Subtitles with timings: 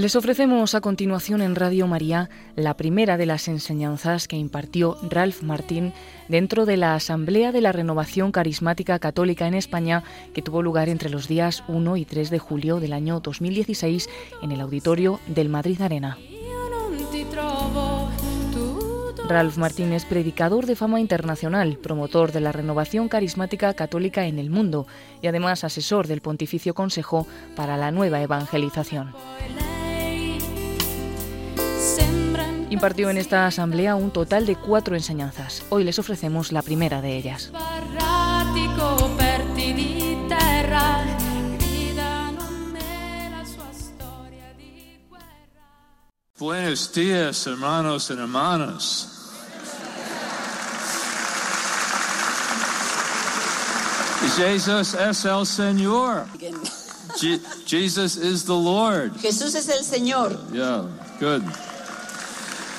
[0.00, 5.42] Les ofrecemos a continuación en Radio María la primera de las enseñanzas que impartió Ralph
[5.42, 5.92] Martín
[6.26, 10.02] dentro de la Asamblea de la Renovación Carismática Católica en España
[10.32, 14.08] que tuvo lugar entre los días 1 y 3 de julio del año 2016
[14.40, 16.16] en el auditorio del Madrid Arena.
[19.28, 24.48] Ralph Martín es predicador de fama internacional, promotor de la renovación carismática católica en el
[24.48, 24.86] mundo
[25.20, 29.12] y además asesor del Pontificio Consejo para la Nueva Evangelización.
[32.70, 35.64] Impartió en esta asamblea un total de cuatro enseñanzas.
[35.70, 37.50] Hoy les ofrecemos la primera de ellas.
[46.38, 49.06] Buenos días, hermanos y hermanas.
[54.36, 56.26] Jesus es el Señor.
[57.18, 59.12] Je- Jesus is the Lord.
[59.20, 60.38] Jesús es el Señor.
[60.52, 60.84] Yeah,
[61.18, 61.42] good.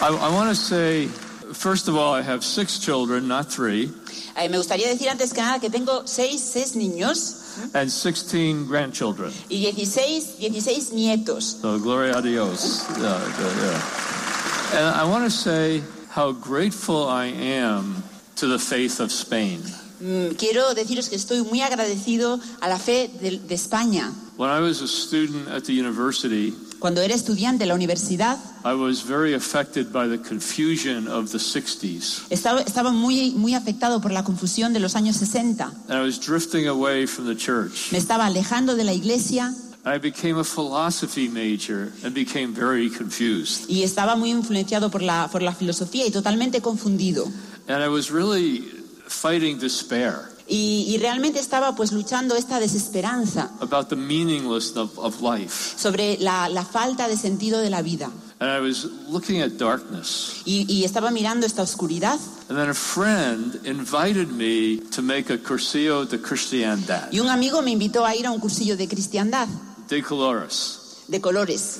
[0.01, 1.07] I, I want to say,
[1.53, 3.89] first of all, I have six children, not three,
[4.33, 9.31] Eh, me gustaría decir antes que nada que tengo seis, seis niños and 16 grandchildren.
[9.49, 11.57] y 16, 16 nietos.
[11.61, 12.85] So, gloria a Dios.
[12.97, 14.79] Yeah, good, yeah.
[14.79, 18.03] And I want to say how grateful I am
[18.37, 19.59] to the faith of Spain.
[20.01, 24.13] Mm, quiero deciros que estoy muy agradecido a la fe de, de España.
[24.37, 28.73] When I was a student at the university, Cuando era estudiante en la universidad, I
[28.73, 32.23] was very affected by the confusion of the 60s.
[32.31, 35.71] estaba, estaba muy, muy afectado por la confusión de los años 60.
[35.89, 37.91] And I was drifting away from the church.
[37.91, 39.53] Me estaba alejando de la iglesia
[39.85, 43.69] I became a philosophy major and became very confused.
[43.69, 47.25] y estaba muy influenciado por la, por la filosofía y totalmente confundido.
[47.67, 48.61] And I was really
[49.07, 55.21] fighting despair Y, y realmente estaba pues luchando esta desesperanza about the meaninglessness of, of
[55.21, 55.77] life.
[55.77, 58.11] sobre la, la falta de sentido de la vida.
[58.39, 60.41] And I was looking at darkness.
[60.43, 65.37] Y, y estaba mirando esta oscuridad And then a friend invited me to make a
[65.37, 69.47] cursillo de cristiandad, y un amigo me invitó a ir a un cursillo de cristiandad,
[69.87, 70.79] de colores.
[71.07, 71.77] de colores.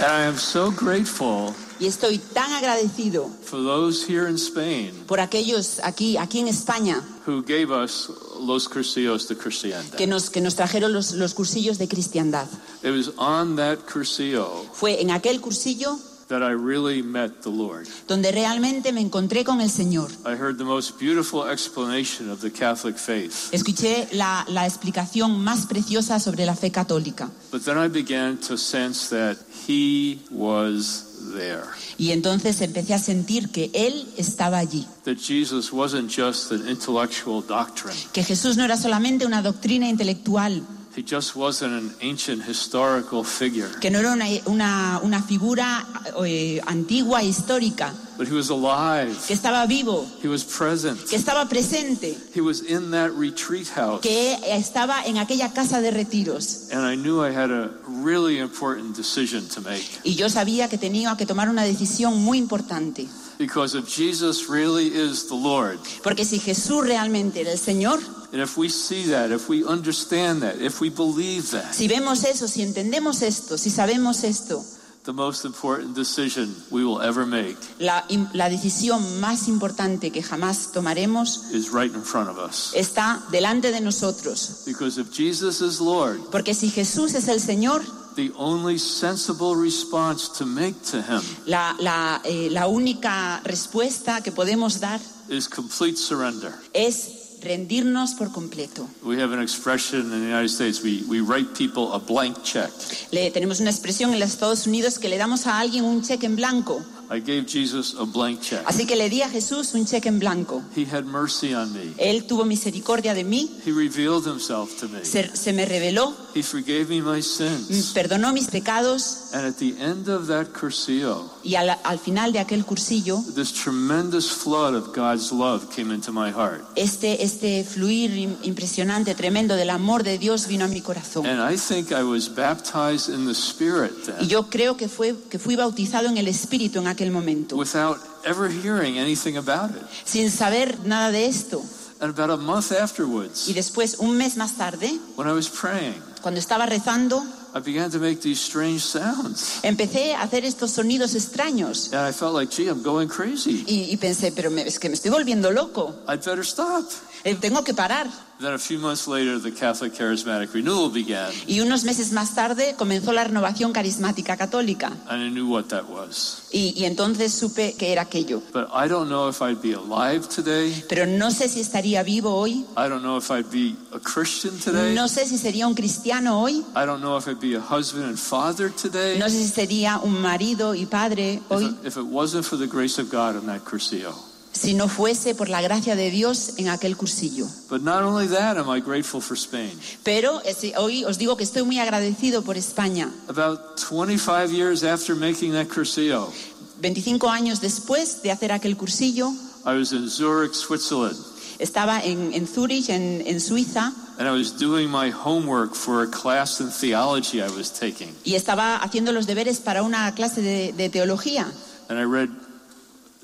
[0.00, 5.20] And I am so grateful Y estoy tan agradecido for those here in Spain por
[5.20, 9.94] aquellos aquí, aquí en España who gave us los cursillos de cristiandad.
[9.96, 12.48] que nos, que nos trajeron los, los cursillos de cristiandad.
[12.82, 17.86] It was on that cursillo Fue en aquel cursillo that I really met the Lord.
[18.06, 20.10] donde realmente me encontré con el Señor.
[20.26, 23.48] I heard the most beautiful explanation of the Catholic faith.
[23.52, 27.30] Escuché la, la explicación más preciosa sobre la fe católica.
[27.50, 29.36] But then I began to sense that
[29.66, 31.62] He was there.
[31.96, 34.86] Y entonces empecé a sentir que Él estaba allí.
[35.04, 40.62] That Jesus wasn't just an intellectual doctrine, Que Jesús no era solamente una doctrina intelectual,
[40.98, 45.86] He just wasn't an ancient historical figure, que no era una, una, una figura
[46.26, 49.16] eh, antigua histórica, but He was alive.
[49.28, 50.98] que estaba vivo, He was present.
[51.08, 54.00] que estaba presente, He was in that retreat house.
[54.02, 56.66] que estaba en aquella casa de retiros.
[56.72, 59.84] And I knew I had a really important decision to make.
[60.02, 63.06] Y yo sabía que tenía que tomar una decisión muy importante.
[63.38, 68.00] Because if Jesus really is the Lord, Porque si Jesús realmente era el Señor,
[68.32, 72.24] and if we see that, if we understand that, if we believe that, si vemos
[72.24, 74.62] eso, si entendemos esto, si sabemos esto,
[75.04, 78.04] the most important decision we will ever make la,
[78.34, 82.72] la decisión más importante que jamás tomaremos is right in front of us.
[82.74, 84.64] está delante de nosotros.
[84.66, 87.82] Because if Jesus is Lord, Porque si Jesús es el Señor,
[88.18, 94.32] the only sensible response to make to Him la, la, eh, la única respuesta que
[94.32, 96.52] podemos dar is complete surrender.
[96.74, 98.88] es rendirnos por completo.
[99.04, 102.70] We have an expression in the United States we, we write people a blank check.
[103.12, 106.26] Le, tenemos una expresión en los Estados Unidos que le damos a alguien un cheque
[106.26, 106.82] en blanco.
[107.10, 108.60] I gave Jesus a blank check.
[108.66, 110.62] Así que le di a Jesús un cheque en blanco.
[110.76, 111.94] He had mercy on me.
[111.96, 115.04] Él tuvo misericordia de mí, He revealed Himself to me.
[115.04, 117.92] se, se me reveló, He forgave me my mm, sins.
[117.94, 122.40] perdonó mis pecados And at the end of that cursillo, y al, al final de
[122.40, 126.62] aquel cursillo, this tremendous flood of God's love came into my heart.
[126.76, 131.24] este, este fluir im- impresionante, tremendo del amor de Dios vino a mi corazón.
[131.26, 135.14] And I think I was baptized in the Spirit Y then yo creo que, fue,
[135.30, 139.82] que fui bautizado en el Espíritu en aquel momento, without ever hearing anything about it.
[140.04, 141.62] sin saber nada de esto.
[142.00, 146.00] And about a month afterwards, Y después, un mes más tarde, when I was praying,
[146.22, 147.24] cuando estaba rezando,
[147.54, 149.58] I began to make these strange sounds.
[149.62, 151.92] empecé a hacer estos sonidos extraños.
[151.92, 153.64] And I felt like, gee, I'm going crazy.
[153.66, 155.94] Y, y pensé, pero me- es que me estoy volviendo loco.
[156.08, 156.84] I'd better stop.
[157.24, 158.06] Eh, tengo que parar.
[158.40, 162.76] Then a few months later, the Catholic Charismatic Renewal began, Y unos meses más tarde
[162.78, 164.92] comenzó la renovación carismática católica.
[165.10, 166.42] and I knew what that was.
[166.52, 168.40] Y, y entonces supe que era aquello.
[168.52, 170.84] But I don't know if I'd be alive today.
[170.88, 172.64] Pero no sé si estaría vivo hoy.
[172.76, 174.94] I don't know if I'd be a Christian today.
[174.94, 176.64] No sé si sería un cristiano hoy.
[176.76, 179.18] I don't know if I'd be a husband and father today.
[179.18, 181.64] No sé si sería un marido y padre If hoy.
[181.64, 184.14] it, if it wasn't for the grace of God in that cursillo.
[184.58, 187.46] Si no fuese por la gracia de Dios en aquel cursillo.
[187.70, 189.70] But not only that, am I grateful for Spain.
[190.02, 190.42] Pero
[190.78, 193.08] hoy os digo que estoy muy agradecido por España.
[193.28, 196.32] About 25 years after making that cursillo,
[196.80, 199.32] 25 años después de hacer aquel cursillo,
[199.64, 201.16] I was in Zurich, Switzerland,
[201.60, 206.06] estaba en, en Zúrich, en, en Suiza, and I was doing my homework for a
[206.08, 208.12] class in theology I was taking.
[208.24, 211.46] y estaba haciendo los deberes para una clase de, de teología.
[211.88, 212.28] And I read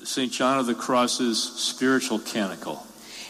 [0.05, 0.31] St.
[0.31, 2.79] John of the Cross's spiritual canticle,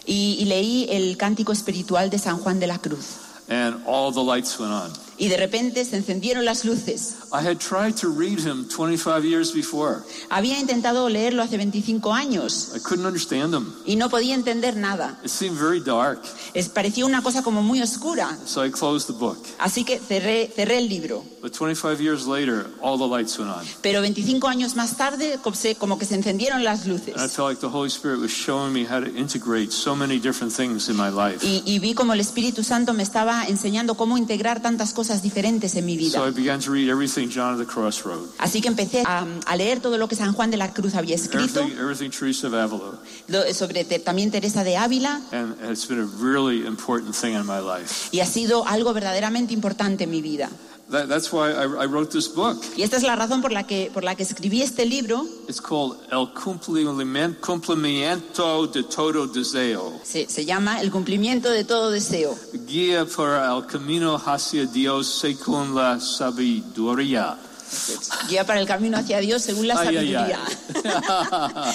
[0.05, 3.17] Y, y leí el cántico espiritual de San Juan de la Cruz.
[3.49, 4.91] and all the lights went on.
[5.17, 7.15] Y de repente se encendieron las luces.
[7.31, 9.99] I had tried to read him 25 years before.
[10.29, 13.73] Había intentado leerlo hace 25 años I couldn't understand him.
[13.85, 15.17] y no podía entender nada.
[15.23, 16.21] It seemed very dark.
[16.53, 18.37] Es, parecía una cosa como muy oscura.
[18.45, 19.37] So I closed the book.
[19.59, 21.23] Así que cerré, cerré el libro.
[21.41, 23.65] But 25 years later, all the lights went on.
[23.81, 25.39] Pero 25 años más tarde,
[25.77, 27.15] como que se encendieron las luces.
[27.15, 30.19] And I felt like the Holy Spirit was showing me how to integrate so many
[30.19, 31.45] different things in my life.
[31.45, 35.75] Y, y vi como el Espíritu Santo me estaba enseñando cómo integrar tantas cosas diferentes
[35.75, 36.31] en mi So I vida.
[36.41, 39.79] began to read everything John of the Cross wrote, Así que empecé a, a leer
[39.79, 42.99] todo lo que San Juan de la Cruz había escrito, everything, everything Teresa of Avila.
[43.27, 47.45] lo- sobre te- también Teresa de Ávila, And it's been a really important thing in
[47.45, 48.09] my life.
[48.11, 50.49] y ha sido algo verdaderamente importante en mi vida.
[50.89, 52.63] That, that's why I, I wrote this book.
[52.77, 55.25] Y esta es la razón por la que, por la que escribí este libro.
[55.47, 61.89] It's called El Cumplimiento Cumplimiento de Todo Deseo, Se, se llama El cumplimiento de todo
[61.89, 62.37] deseo.
[62.67, 67.37] Guía para el Camino hacia Dios según la sabiduría.
[68.29, 70.39] Guía para el camino hacia Dios según la sabiduría.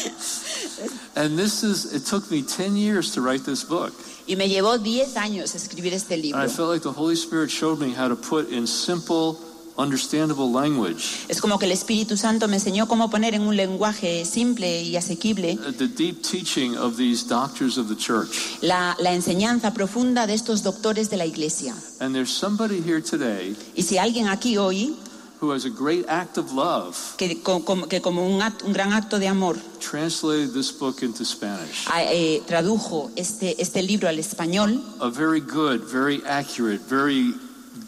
[1.16, 3.92] And this is, it took me 10 years to write this book.
[4.30, 6.40] Y me llevó 10 años escribir este libro.
[6.40, 9.36] I felt like the Holy Spirit showed me how to put in simple,
[9.76, 14.24] understandable language Es como que el Espíritu Santo me enseñó cómo poner en un lenguaje
[14.24, 18.60] simple y asequible uh, the deep teaching of these doctors of the church.
[18.62, 21.74] la, la enseñanza profunda de estos doctores de la Iglesia.
[21.98, 24.94] And there's somebody here today Y si alguien aquí hoy,
[25.40, 28.72] who has a great act of love que, co- como, que como un, act- un
[28.72, 31.86] gran acto de amor, translated this book into Spanish.
[31.88, 37.34] a- eh, tradujo este, este libro al español, A very good, very accurate, very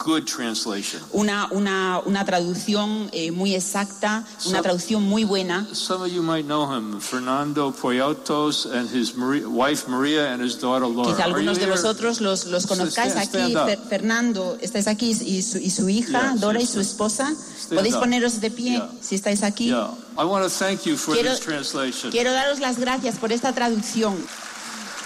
[0.04, 1.00] good translation.
[1.12, 5.66] una, una, una traducción eh, muy exacta, una So- traducción muy buena.
[5.72, 10.56] Some of you might know him, Fernando Poyotos and his Maria, wife Maria and his
[10.60, 11.12] daughter Laura.
[11.14, 13.56] Quizá algunos de vosotros los, los conozcáis Stand- aquí.
[13.56, 13.88] up.
[13.88, 17.32] Fernando, estáis aquí y su, y su hija, Yes, Dora y su esposa.
[17.69, 18.90] Podéis poneros de pie Yeah.
[19.00, 19.66] si estáis aquí.
[19.66, 22.10] Yeah, I want to thank you for Quiero- this translation.
[22.10, 24.16] Quiero daros las gracias por esta traducción.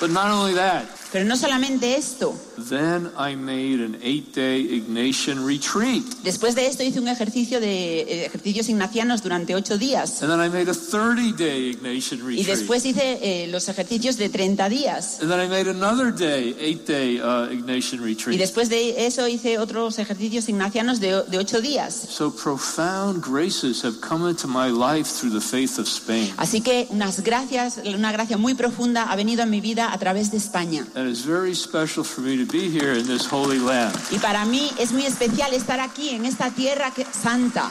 [0.00, 2.34] But not only that, Pero no solamente esto.
[2.68, 8.26] Then I made an eight-day Ignatian retreat, Después de esto hice un ejercicio de eh,
[8.26, 10.22] ejercicios ignacianos durante ocho días.
[10.22, 14.28] and then I made a 30-day Ignatian Y retreat, después hice eh, los ejercicios de
[14.28, 15.18] 30 días.
[15.20, 18.38] and then I made another day, eight-day uh, Ignatian Y retreat.
[18.38, 21.94] después de eso hice otros ejercicios ignacianos de, de ocho días.
[21.94, 26.32] So profound graces have come into my life through the faith of Spain.
[26.36, 30.30] Así que unas gracias, una gracia muy profunda ha venido a mi vida a través
[30.30, 30.86] de España.
[30.94, 36.10] And it's very special for me to Y para mí es muy especial estar aquí
[36.10, 37.70] en esta tierra que- santa.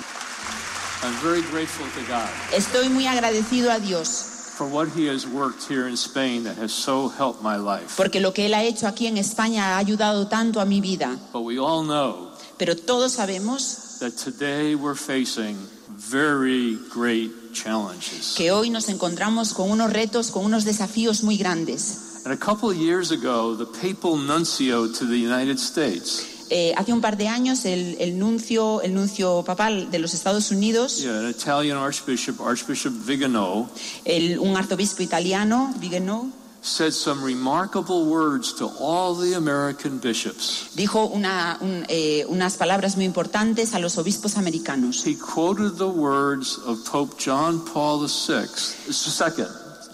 [1.04, 4.08] I'm very grateful to God Estoy muy agradecido a Dios
[4.58, 7.94] for what He has worked here in Spain that has so helped my life.
[7.96, 11.18] porque lo que Él ha hecho aquí en España ha ayudado tanto a mi vida.
[11.32, 15.58] But we all know Pero todos sabemos that today we're facing
[15.90, 18.34] very great challenges.
[18.36, 22.00] que hoy nos encontramos con unos retos, con unos desafíos muy grandes.
[22.26, 26.94] And a couple of years ago, the papal nuncio to the United States, Eh, hace
[26.94, 31.20] un par de años el, el nuncio, el nuncio papal de los Estados Unidos, yeah,
[31.22, 33.68] an Italian archbishop, Archbishop Vigano,
[34.06, 36.30] el- un arzobispo italiano, Vigano,
[36.62, 40.68] said some remarkable words to all the American bishops.
[40.76, 45.04] dijo una- un- eh, unas palabras muy importantes a los obispos americanos.
[45.04, 48.76] He quoted the words of Pope John Paul John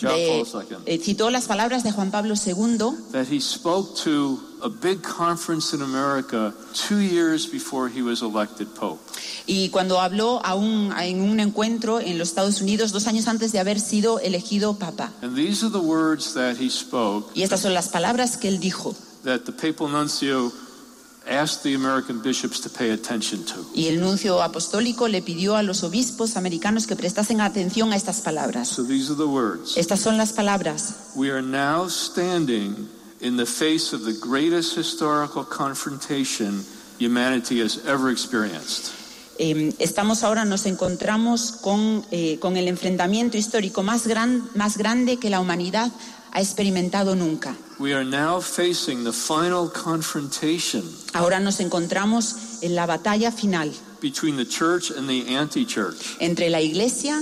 [0.10, 0.44] De-
[0.86, 2.78] eh, citó las palabras de Juan Pablo II
[3.12, 6.54] that he spoke to a big conference in America
[6.88, 9.00] two years before he was elected Pope.
[9.48, 13.52] Y cuando habló a un- en un encuentro en los Estados Unidos dos años antes
[13.52, 15.12] de haber sido elegido papa.
[15.22, 18.60] And these are the words that he spoke Y estas son las palabras que él
[18.60, 18.96] dijo.
[19.24, 20.52] that the papal nuncio
[21.28, 23.66] asked the American bishops to pay attention to.
[23.74, 28.22] Y el nuncio apostólico le pidió a los obispos americanos que prestasen atención a estas
[28.22, 28.68] palabras.
[28.68, 29.78] So these are the words.
[29.78, 31.12] Estas son las palabras.
[31.16, 32.90] We are now standing
[33.22, 36.66] in the face of the greatest historical confrontation
[37.00, 39.01] humanity has ever experienced.
[39.44, 45.18] Eh, estamos ahora, nos encontramos con, eh, con el enfrentamiento histórico más, gran, más grande
[45.18, 45.92] que la humanidad
[46.32, 47.56] ha experimentado nunca.
[47.80, 50.84] We are now facing the final confrontation
[51.14, 56.62] Ahora nos encontramos en la batalla final between the church and the anti-church, entre la
[56.62, 57.20] iglesia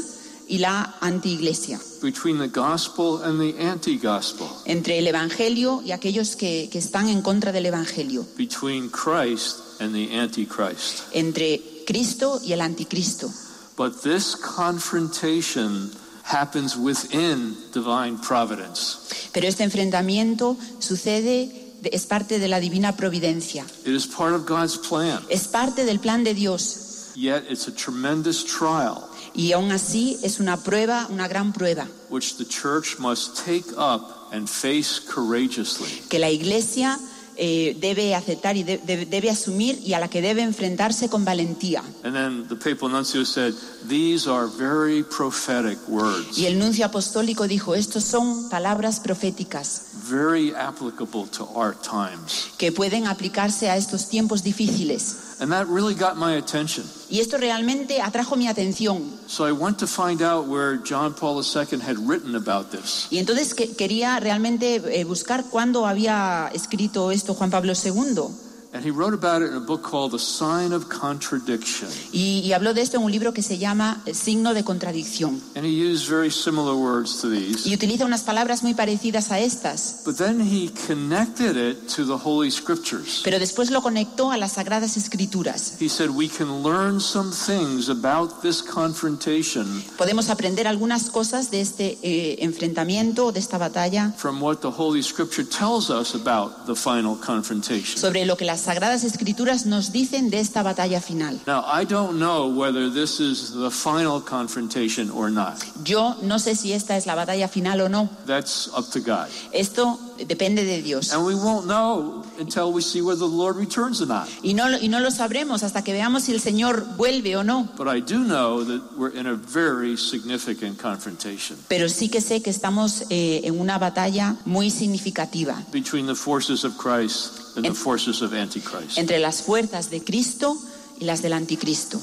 [0.49, 6.67] y la antiiglesia, between the gospel and the anti-gospel, entre el evangelio y aquellos que,
[6.69, 11.03] que están en contra del evangelio, between Christ and the antichrist.
[11.13, 11.61] entre
[11.93, 13.31] Cristo y el anticristo.
[13.75, 15.89] But this confrontation
[16.23, 18.97] happens within divine providence.
[19.33, 24.45] Pero este enfrentamiento sucede, de- es parte de la divina providencia, It is part of
[24.47, 25.23] God's plan.
[25.29, 29.03] es parte del plan de Dios Yet it's a tremendous trial
[29.33, 34.29] y aún así es una prueba, una gran prueba, which the church must take up
[34.31, 35.89] and face courageously.
[36.07, 36.99] que la iglesia
[37.41, 41.23] eh, debe aceptar y de- de- debe asumir y a la que debe enfrentarse con
[41.23, 41.81] valentía.
[42.03, 43.53] And then the papal nuncio said,
[43.87, 50.53] These are very prophetic words, Y el nuncio apostólico dijo, estos son palabras proféticas very
[50.53, 52.49] applicable to our times.
[52.57, 55.15] que pueden aplicarse a estos tiempos difíciles.
[55.41, 56.83] And that really got my attention.
[57.09, 59.01] Y esto realmente atrajo mi atención.
[59.27, 63.07] So I went to find out where John Paul II had written about this.
[63.09, 68.48] Y entonces que- quería realmente eh, buscar cuándo había escrito esto Juan Pablo II.
[68.71, 71.89] And he wrote about it in a book called The Sign of Contradiction.
[72.11, 75.41] Y, y habló de esto en un libro que se llama Signo de Contradicción.
[75.55, 77.67] And he used very similar words to these.
[77.67, 80.03] Y utiliza unas palabras muy parecidas a estas.
[80.05, 83.21] But then he connected it to the Holy Scriptures.
[83.23, 85.77] Pero después lo conectó a las Sagradas Escrituras.
[85.79, 91.61] He said, We can learn some things about this confrontation Podemos aprender algunas cosas de
[91.61, 96.75] este eh, enfrentamiento, de esta batalla, from what the Holy Scripture tells us about the
[96.75, 97.97] final confrontation.
[97.97, 101.39] sobre lo que las Sagradas Escrituras nos dicen de esta batalla final.
[101.47, 105.57] Now, I don't know whether this is the final confrontation or not.
[105.83, 108.09] Yo no sé si esta es la batalla final o no.
[108.25, 109.27] That's up to God.
[109.51, 111.11] Esto depende de Dios.
[111.13, 114.27] And we won't know until we see whether the Lord returns or not.
[114.43, 117.43] Y no, lo- y no lo sabremos hasta que veamos si el Señor vuelve o
[117.43, 117.67] no.
[117.77, 122.41] But I do know that we're in a very significant confrontation Pero sí que sé
[122.41, 127.79] que estamos eh, en una batalla muy significativa between the forces of Christ and the
[127.79, 128.97] forces of Antichrist.
[128.97, 130.57] entre las fuerzas de Cristo
[130.99, 131.99] y las del anticristo.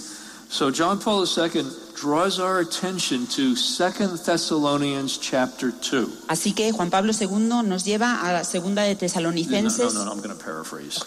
[0.48, 1.64] So John Paul II
[1.96, 6.26] draws our attention to 2 Thessalonians chapter 2.
[6.28, 10.04] Así que Juan Pablo II nos lleva a la segunda de No, no, Tesalonicenses no,
[10.04, 11.00] no, I'm going to paraphrase.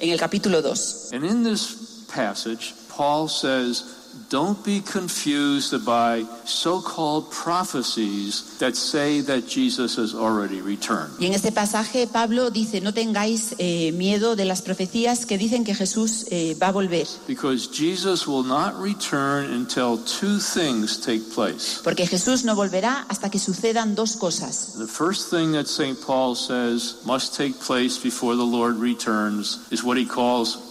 [0.00, 1.10] en el capítulo 2.
[1.12, 3.84] And in this passage, Paul says,
[4.28, 11.10] Don't be confused by so called prophecies that say that Jesus has already returned.
[11.18, 15.64] Y en este pasaje Pablo dice, no tengáis eh, miedo de las profecías que dicen
[15.64, 21.22] que Jesús eh, va a volver, Because Jesus will not return until two things take
[21.34, 21.80] place.
[21.82, 24.74] porque Jesús no volverá hasta que sucedan dos cosas.
[24.78, 25.98] The first thing that St.
[26.00, 30.58] Paul says must take place before the Lord returns is what he calls a great
[30.60, 30.69] apostasy.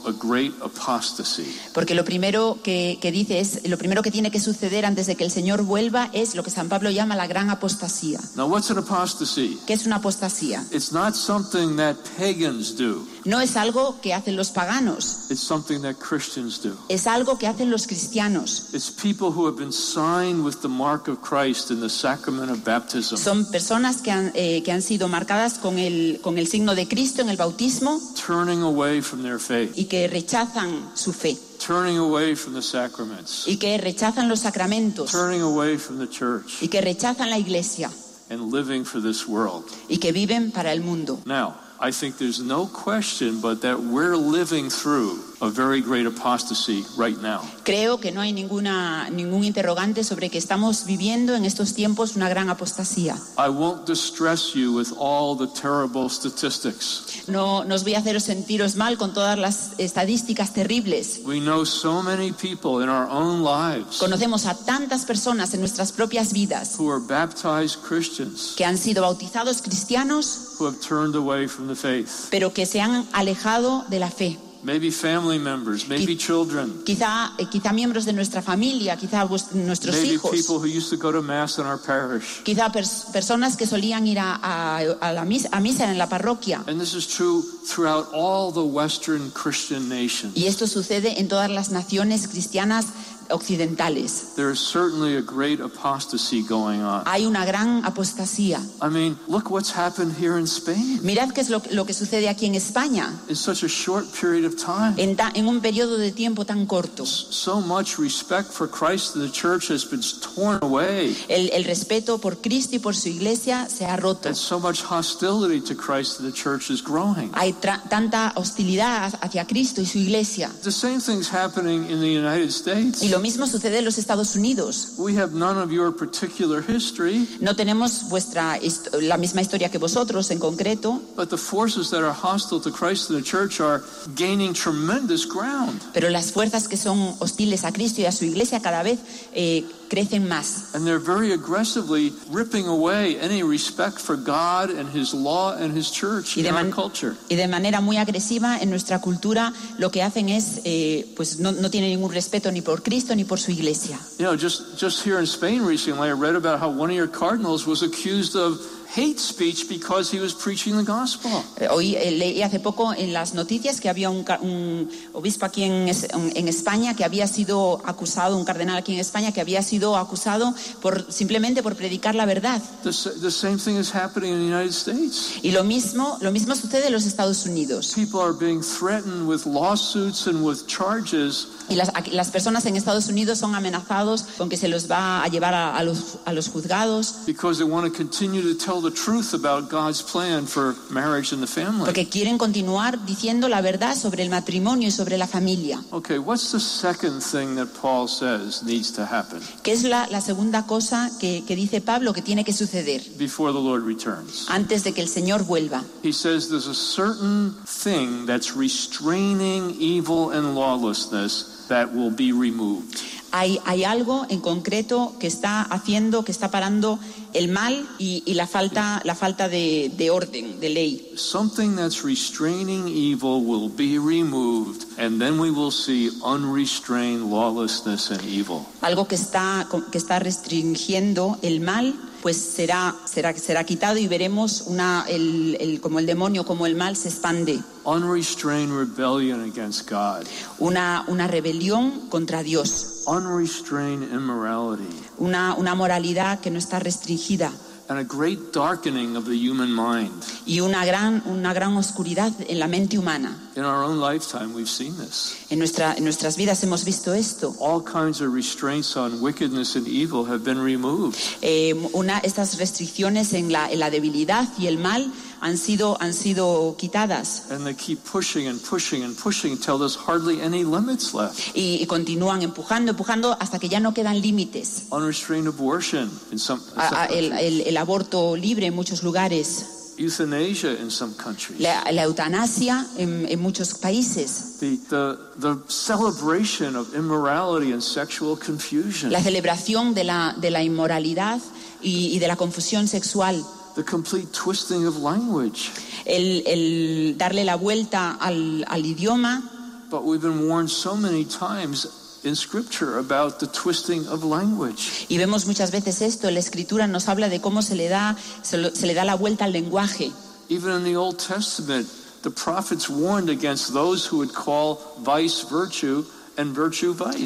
[1.73, 5.15] Porque lo primero que, que dice es, lo primero que tiene que suceder antes de
[5.15, 8.19] que el Señor vuelva es lo que San Pablo llama la gran apostasía.
[8.35, 9.59] Now, what's an apostasy?
[9.65, 10.65] ¿Qué es una apostasía?
[10.71, 15.81] It's not something that pagans do, No es algo que hacen los paganos, it's something
[15.81, 16.77] that Christians do.
[16.89, 18.73] es algo que hacen los cristianos.
[18.73, 22.63] It's people who have been signed with the mark of Christ in the sacrament of
[22.63, 26.75] baptism, Son personas que han, eh, que han sido marcadas con el, con el signo
[26.75, 31.37] de Cristo en el bautismo turning away from their faith, y que rechazan su fe
[31.65, 36.61] turning away from the sacraments, y que rechazan los sacramentos turning away from the church,
[36.61, 37.91] y que rechazan la iglesia
[38.29, 39.65] and living for this world.
[39.89, 41.19] y que viven para el mundo.
[41.25, 46.83] Now, I think there's no question but that we're living through a very great apostasy
[46.97, 47.41] right now.
[47.63, 52.27] Creo que no hay ninguna, ningún interrogante sobre que estamos viviendo en estos tiempos una
[52.27, 53.15] gran apostasía.
[53.37, 57.23] I won't distress you with all the terrible statistics.
[57.27, 61.21] No nos voy a haceros sentiros mal con todas las estadísticas terribles.
[61.23, 65.93] We know so many people in our own lives Conocemos a tantas personas en nuestras
[65.93, 71.47] propias vidas who are baptized Christians que han sido bautizados cristianos who have turned away
[71.47, 72.27] from the faith.
[72.31, 74.37] pero que se han alejado de la fe.
[74.61, 79.23] Maybe family members, maybe children, Quizá, eh, quizá miembros de nuestra familia, quizá
[79.53, 82.43] nuestros maybe hijos, people who used to go to Mass in our parish.
[82.43, 86.09] quizá pers- personas que solían ir a, a- a la misa, a misa en la
[86.09, 86.61] parroquia.
[86.67, 90.35] And this is true throughout all the Western Christian nations.
[90.35, 92.87] Y esto sucede en todas las naciones cristianas
[93.31, 94.33] occidentales.
[94.35, 97.03] There is certainly a great apostasy going on.
[97.05, 98.59] Hay una gran apostasía.
[98.81, 102.29] I mean, look what's happened here in Spain Mirad qué es lo, lo que sucede
[102.29, 104.93] aquí en España in such a short period of time.
[104.97, 107.05] en, ta- en un periodo de tiempo tan corto.
[107.05, 110.01] So much respect for Christ and the church has been
[110.35, 114.27] torn away, El, el respeto por Cristo y por su iglesia se ha roto.
[114.29, 117.31] and so much hostility to Christ and the church is growing.
[117.33, 120.51] Hay tanta hostilidad hacia Cristo y su iglesia.
[120.63, 123.01] The same thing's happening in the United States.
[123.03, 124.93] Y lo mismo sucede en los Estados Unidos.
[124.97, 128.57] We have none of your particular history, No tenemos vuestra
[129.01, 133.09] la misma historia que vosotros en concreto, but the forces that are hostile to Christ
[133.09, 133.81] and the church are
[134.15, 135.81] gaining tremendous ground.
[135.93, 138.99] pero las fuerzas que son hostiles a Cristo y a su iglesia cada vez
[139.33, 140.73] eh, crecen más.
[140.73, 145.91] And they're very aggressively ripping away any respect for God and His law and His
[145.91, 147.15] church in our culture.
[147.29, 151.51] y de manera muy agresiva en nuestra cultura lo que hacen es, eh, pues no,
[151.51, 153.99] no tienen ningún respeto ni por Cristo ni por su iglesia.
[154.17, 157.07] You know, just, just here in Spain recently, I read about how one of your
[157.09, 158.59] cardinals was accused of
[158.95, 161.43] hate speech because he was preaching the gospel.
[161.57, 165.63] Eh, Hoy eh, leí hace poco en las noticias que había un, un obispo aquí
[165.63, 169.95] en, en España que había sido acusado, un cardenal aquí en España que había sido
[169.95, 172.61] acusado por simplemente por predicar la verdad.
[172.83, 172.91] The,
[173.21, 175.39] the same thing is happening in the United States.
[175.43, 177.93] Y lo mismo, lo mismo sucede en los Estados Unidos.
[177.95, 183.07] People are being threatened with lawsuits and with charges Y las, las personas en Estados
[183.09, 186.49] Unidos son amenazados con que se los va a llevar a, a los, a los
[186.49, 191.31] juzgados because they want to continue to tell the truth about God's plan for marriage
[191.33, 191.85] and the family.
[191.85, 195.81] porque quieren continuar diciendo la verdad sobre el matrimonio y sobre la familia.
[195.91, 200.21] Okay, what's the second thing that Paul says needs to happen Que es la, la
[200.21, 204.45] segunda cosa que, que dice Pablo que tiene que suceder before the Lord returns?
[204.49, 205.83] antes de que el Señor vuelva.
[206.03, 212.97] He says there's a certain thing that's restraining evil and lawlessness that will be removed.
[213.31, 216.97] Hay, hay algo en concreto que está haciendo, que está parando
[217.33, 221.11] el mal y, y la falta, la falta de, de orden, de ley.
[221.15, 228.21] Something that's restraining evil will be removed, and then we will see unrestrained lawlessness and
[228.25, 228.65] evil.
[228.81, 234.63] Algo que está, que está restringiendo el mal, pues será, será, será quitado y veremos
[234.67, 237.59] una, el, el- como el demonio, como el mal se expande.
[237.85, 240.25] Unrestrained rebellion against God,
[240.59, 244.83] Una, una rebelión contra Dios, unrestrained immorality,
[245.19, 247.51] una, una moralidad que no está restringida
[247.89, 250.23] and a great darkening of the human mind.
[250.45, 253.35] y una gran, una gran oscuridad en la mente humana.
[253.55, 255.35] In our own lifetime, we've seen this.
[255.49, 257.55] En, nuestra, en nuestras vidas hemos visto esto.
[257.59, 261.17] All kinds of restraints on wickedness and evil have been removed.
[261.41, 266.13] Eh, una, estas restricciones en la, en la debilidad y el mal han sido, han
[266.13, 271.13] sido quitadas And they keep pushing and pushing and pushing until there's hardly any limits
[271.13, 271.55] left.
[271.55, 274.83] y, y continúan empujando, empujando hasta que ya no quedan límites.
[274.91, 277.41] Unrestrained abortion in some, in some A- a- el, countries.
[277.53, 279.65] el- el aborto libre en muchos lugares,
[279.97, 281.59] euthanasia in some countries.
[281.59, 288.37] la, la eutanasia en, en muchos países, The, the, the celebration of immorality and sexual
[288.37, 289.11] confusion.
[289.11, 291.41] la celebración de la, de la inmoralidad
[291.81, 293.43] y, y de la confusión sexual,
[293.79, 295.71] The complete twisting of language.
[296.05, 299.41] el, el darle la vuelta al, al idioma.
[299.89, 305.05] But we've been warned so many times in Scripture about the twisting of language.
[305.07, 308.57] Y vemos muchas veces esto, la escritura nos habla de cómo se le da, se,
[308.57, 310.11] lo- se le da la vuelta al lenguaje.
[310.49, 311.87] Even in the Old Testament,
[312.23, 316.18] the prophets warned against those who would call vice virtue and virtue vice.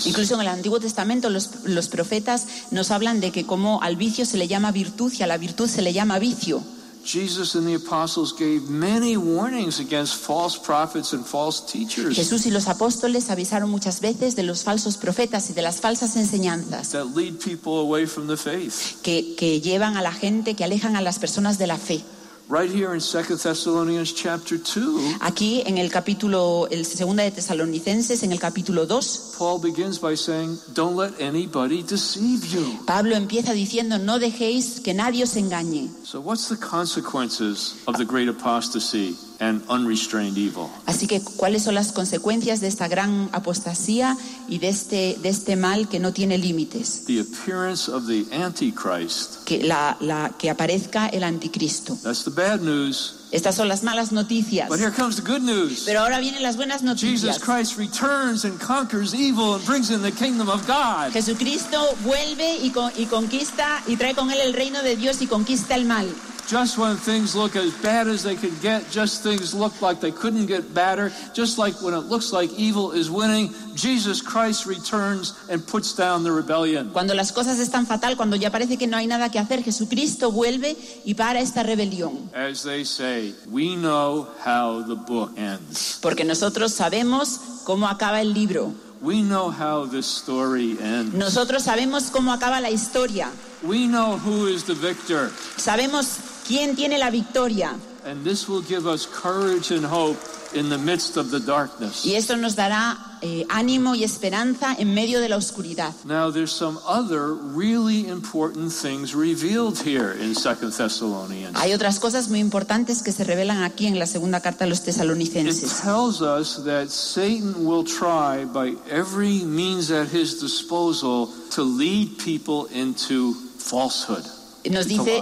[0.06, 4.26] Incluso en el Antiguo Testamento los, los profetas nos hablan de que como al vicio
[4.26, 6.64] se le llama virtud y a la virtud se le llama vicio.
[7.06, 12.52] Jesus and the apostles gave many warnings against false prophets and false teachers Jesús y
[12.52, 17.08] los apóstoles avisaron muchas veces de los falsos profetas y de las falsas enseñanzas that
[17.14, 19.02] lead people away from the faith.
[19.02, 22.02] que, que llevan a la gente, que alejan a las personas de la fe.
[22.50, 28.22] Right here in 2 Thessalonians chapter 2, Aquí en el capítulo, el segunda de Tesalonicenses,
[28.22, 32.80] en el capítulo 2, Paul begins by saying, Don't let anybody deceive you.
[32.86, 35.90] Pablo empieza diciendo, no dejéis que nadie os engañe.
[36.04, 40.70] So, what's the consequences of the great apostasy and unrestrained evil.
[40.86, 44.16] Así que, ¿cuáles son las consecuencias de esta gran apostasía
[44.48, 47.04] y de este, de este mal que no tiene límites?
[47.06, 49.44] The appearance of the Antichrist.
[49.46, 51.98] Que, la, la, que aparezca el anticristo.
[52.04, 53.16] That's the bad news.
[53.32, 54.70] Estas son las malas noticias.
[54.70, 55.84] But here comes the good news.
[55.86, 57.40] Pero ahora vienen las buenas Jesus noticias.
[57.40, 61.12] Christ returns and conquers evil and brings in the kingdom of God.
[61.12, 65.28] Jesucristo vuelve y, con- y conquista y trae con él el reino de Dios y
[65.28, 66.08] conquista el mal.
[66.48, 70.12] Just when things look as bad as they could get, just things look like they
[70.12, 75.34] couldn't get badder, just like when it looks like evil is winning, Jesus Christ returns
[75.50, 76.92] and puts down the rebellion.
[76.92, 80.32] Cuando las cosas están fatal, cuando ya parece que no hay nada que hacer, Jesucristo
[80.32, 80.76] vuelve
[81.06, 82.30] y para esta rebelión.
[82.36, 85.98] As they say, we know how the book ends.
[86.02, 88.74] Porque nosotros sabemos cómo acaba el libro.
[89.02, 91.14] We know how this story ends.
[91.14, 93.32] Nosotros sabemos cómo acaba la historia.
[93.62, 95.30] We know who is the victor.
[95.58, 97.76] Sabemos quién tiene la victoria.
[98.06, 100.18] And this will give us courage and hope
[100.54, 102.06] in the midst of the darkness.
[102.06, 105.94] Y esto nos dará eh, ánimo y esperanza en medio de la oscuridad.
[106.04, 111.56] Now, there's some other really important things revealed here in Second Thessalonians.
[111.58, 114.80] Hay otras cosas muy importantes que se revelan aquí en la segunda carta a los
[114.82, 115.82] It tesalonicenses.
[115.82, 122.68] tells us that Satan will try by every means at his disposal to lead people
[122.74, 124.26] into falsehood.
[124.70, 125.22] Nos dice,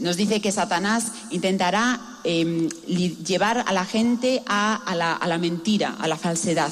[0.00, 2.68] nos dice que Satanás intentará eh,
[3.26, 6.70] llevar a la gente a, a la, a la mentira, a la falsedad.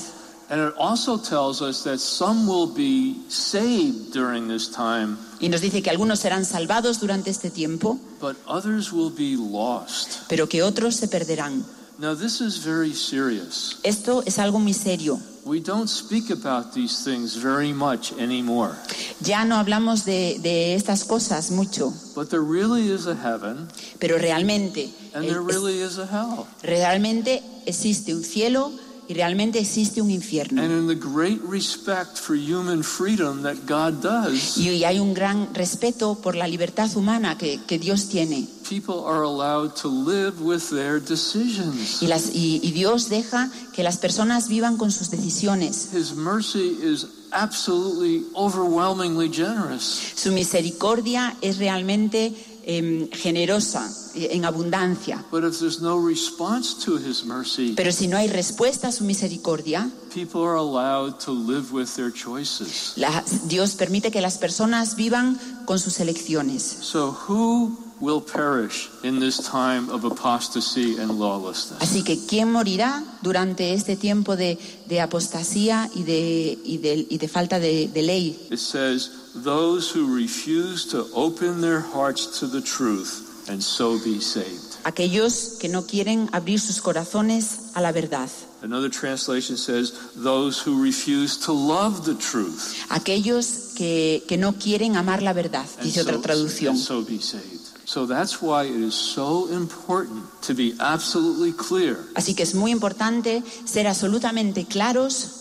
[0.49, 5.61] And it also tells us that some will be saved during this time, Y nos
[5.61, 10.23] dice que algunos serán salvados durante este tiempo, but others will be lost.
[10.29, 11.65] pero que otros se perderán.
[12.01, 13.79] Now, this is very serious.
[13.83, 15.21] Esto es algo muy serio.
[15.45, 18.73] We don't speak about these things very much anymore.
[19.21, 24.17] Ya no hablamos de, de estas cosas mucho, But there really is a heaven pero
[24.17, 26.47] realmente, and there really is a hell.
[26.63, 28.73] realmente existe un cielo
[29.07, 30.63] y realmente existe un infierno.
[30.63, 35.55] And in the great respect for human freedom that God does, Y hay un gran
[35.55, 38.49] respeto por la libertad humana que, que Dios tiene.
[38.71, 42.01] People are allowed to live with their decisions.
[42.01, 45.93] Y, las, y, y Dios deja que las personas vivan con sus decisiones.
[45.93, 50.13] His mercy is absolutely overwhelmingly generous.
[50.15, 52.33] Su misericordia es realmente
[52.65, 55.25] em, generosa, eh, en abundancia.
[55.33, 59.03] But if there's no response to his mercy, Pero si no hay respuesta a su
[59.05, 62.93] misericordia, people are allowed to live with their choices.
[62.97, 66.63] la- Dios permite que las personas vivan con sus elecciones.
[66.63, 71.81] So who will perish in this time of apostasy and lawlessness?
[71.83, 74.59] Así que, ¿quién morirá durante este tiempo de,
[74.89, 78.49] de apostasía y de, y de- y de falta de, de ley?
[78.51, 79.11] It says,
[79.45, 84.69] those who refuse to open their hearts to the truth and so be saved.
[84.85, 88.31] Aquellos que no quieren abrir sus corazones a la verdad.
[88.63, 94.97] Another translation says, those who refuse to love the truth Aquellos que, que no quieren
[94.97, 96.71] amar la verdad, dice otra so, traducción.
[96.75, 97.60] and so be saved.
[97.91, 102.71] So that's why it is so important to be absolutely clear Así que es muy
[102.71, 105.39] importante ser absolutamente claros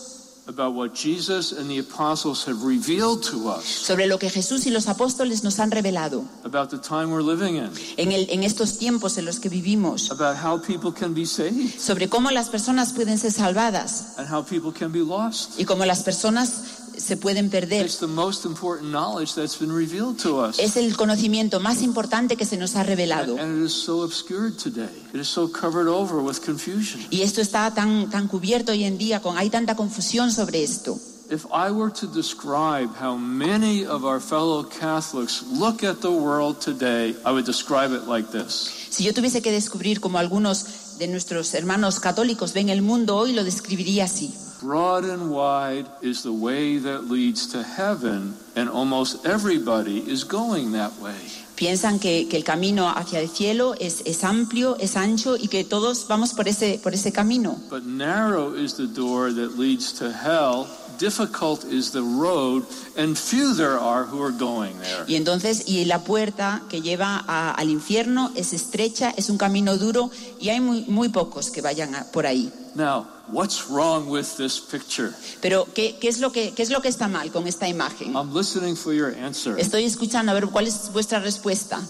[0.48, 4.70] about what Jesus and the apostles have revealed to us sobre lo que Jesús y
[4.70, 8.78] los apóstoles nos han revelado about the time we're living in, en, el, en estos
[8.78, 12.92] tiempos en los que vivimos, about how people can be saved sobre cómo las personas
[12.92, 15.56] pueden ser salvadas and how people can be lost.
[15.56, 17.86] y cómo las personas se pueden perder.
[17.86, 20.58] It's the most important knowledge that's been revealed to us.
[20.58, 23.38] Es el conocimiento más importante que se nos ha revelado.
[23.38, 24.90] And it is so obscured today.
[25.12, 27.04] It is so covered over with confusion.
[27.10, 30.98] Y esto está tan, tan cubierto hoy en día, con, hay tanta confusión sobre esto.
[31.30, 36.60] If I were to describe how many of our fellow Catholics look at the world
[36.60, 38.68] today, I would describe it like this.
[38.90, 43.32] Si yo tuviese que descubrir cómo algunos de nuestros hermanos católicos ven el mundo hoy,
[43.32, 44.34] lo describiría así.
[44.60, 50.72] Broad and wide is the way that leads to heaven, and almost everybody is going
[50.72, 51.16] that way.
[51.56, 55.64] Piensan que, que el camino hacia el cielo es, es amplio, es ancho y que
[55.64, 57.58] todos vamos por ese, por ese camino.
[57.70, 60.66] But narrow is the door that leads to hell,
[61.00, 62.64] difficult is the road,
[62.96, 65.04] and few there are who are going there.
[65.08, 69.76] Y entonces, y la puerta que lleva a- al infierno es estrecha, es un camino
[69.78, 72.52] duro y hay muy, muy pocos que vayan a- por ahí.
[72.74, 75.12] Now, what's wrong with this picture?
[75.40, 78.14] Pero, ¿qué, qué es lo que, ¿qué es lo que está mal con esta imagen?
[78.14, 79.58] I'm listening for your answer.
[79.58, 81.80] Estoy escuchando a ver cuál es vuestra respuesta.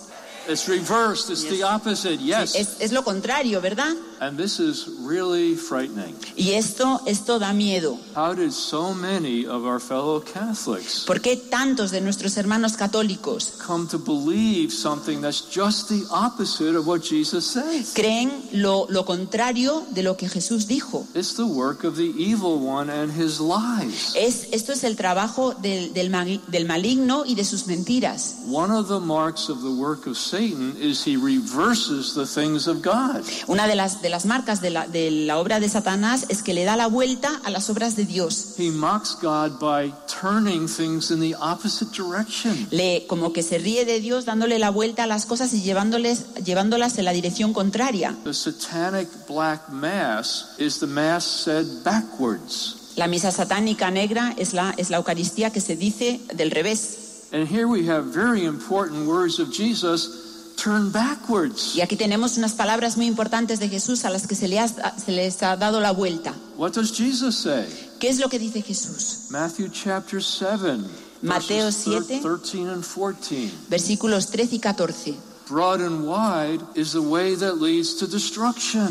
[0.48, 2.16] It's reversed, it's the opposite.
[2.18, 2.54] Yes.
[2.54, 3.92] Es, es lo contrario, ¿verdad?
[4.20, 6.14] And this is really frightening.
[6.36, 7.98] Y esto, esto da miedo.
[8.14, 13.54] How did so many of our fellow Catholics ¿Por qué tantos de nuestros hermanos católicos
[13.66, 17.94] come to believe something that's just the opposite of what Jesus says?
[17.94, 21.06] creen lo, lo contrario de lo que Jesús dijo?
[21.14, 24.14] It's the work of the evil one and his lies.
[24.14, 26.10] Es, esto es el trabajo del, del,
[26.46, 28.36] del maligno y de sus mentiras.
[28.46, 32.82] One of the marks of the work of Satan is he reverses the things of
[32.82, 33.24] God.
[33.48, 36.52] Una de las, de las marcas de la, de la obra de Satanás es que
[36.52, 38.54] le da la vuelta a las obras de Dios.
[38.58, 42.68] He mocks God by turning things in the opposite direction.
[42.70, 46.34] Le, como que se ríe de Dios dándole la vuelta a las cosas y llevándoles,
[46.44, 48.16] llevándolas en la dirección contraria.
[48.24, 52.76] The satanic black mass is the mass said backwards.
[52.96, 57.08] La misa satánica negra es la, es la Eucaristía que se dice del revés.
[57.32, 60.19] And here we have very important words of Jesus
[60.62, 61.74] turn backwards.
[61.76, 64.68] Y aquí tenemos unas palabras muy importantes de Jesús a las que se, le ha-
[64.68, 66.34] se les ha dado la vuelta.
[66.56, 67.66] What does Jesus say?
[67.98, 69.26] ¿Qué es lo que dice Jesús?
[69.30, 70.78] Matthew chapter 7,
[71.22, 72.20] Mateo verses thir- 7.
[72.22, 73.50] 13 and 14.
[73.68, 75.14] Versículos 13 y 14.
[75.48, 78.88] Broad and wide is the way that leads to destruction,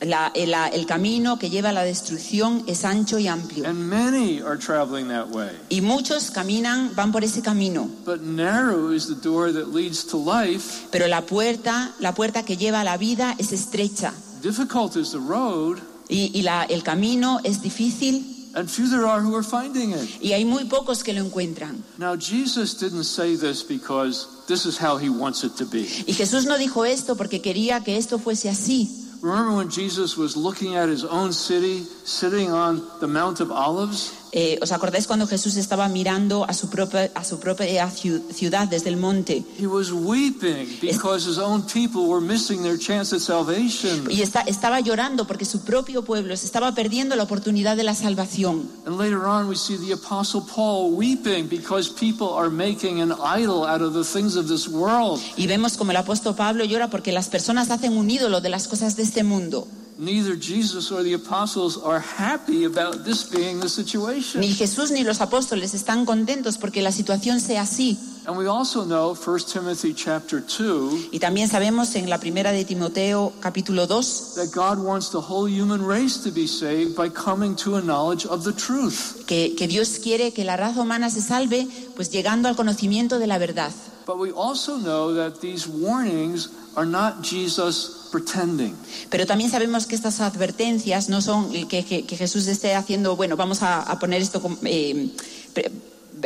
[0.00, 3.66] La- el, la- el camino que lleva a la destrucción es ancho y amplio.
[3.66, 5.50] and many are traveling that way.
[5.70, 7.88] Y muchos caminan, van por ese camino.
[8.04, 10.86] But narrow is the door that leads to life.
[10.90, 14.12] Pero la puerta, la puerta que lleva a la vida es estrecha.
[14.42, 15.78] Difficult is the road,
[16.08, 20.08] Y, y la- el camino es difícil and few there are who are finding it.
[20.20, 21.82] y hay muy pocos que lo encuentran.
[21.98, 25.88] Now, Jesus didn't say this because this is how he wants it to be.
[26.06, 29.03] Y Jesús no dijo esto porque quería que esto fuese así.
[29.24, 34.23] Remember when Jesus was looking at his own city, sitting on the Mount of Olives?
[34.36, 38.66] Eh, ¿Os acordáis cuando Jesús estaba mirando a su propia, a su propia ciu- ciudad
[38.66, 39.44] desde el monte?
[39.60, 44.10] He was weeping because his own people were missing their chance at salvation.
[44.10, 47.94] Y está- estaba llorando porque su propio pueblo se estaba perdiendo la oportunidad de la
[47.94, 48.68] salvación.
[48.86, 53.64] And later on, we see the Apostle Paul weeping because people are making an idol
[53.68, 55.20] out of the things of this world.
[55.36, 58.66] Y vemos como el apóstol Pablo llora porque las personas hacen un ídolo de las
[58.66, 59.68] cosas de este mundo.
[59.96, 64.40] Neither Jesus or the apostles are happy about this being the situation.
[64.40, 67.96] Ni Jesús ni los apóstoles están contentos porque la situación sea así.
[68.26, 72.64] And we also know 1 Timothy chapter 2 Y también sabemos en la primera de
[72.64, 77.54] Timoteo capítulo 2 that God wants the whole human race to be saved by coming
[77.54, 79.24] to a knowledge of the truth.
[79.26, 83.28] que, que Dios quiere que la raza humana se salve pues llegando al conocimiento de
[83.28, 83.70] la verdad.
[84.06, 88.74] But we also know that these warnings are not Jesus pretending.
[89.10, 93.36] Pero también sabemos que estas advertencias no son que, que- que Jesús esté haciendo, bueno,
[93.36, 95.10] vamos a, a poner esto eh,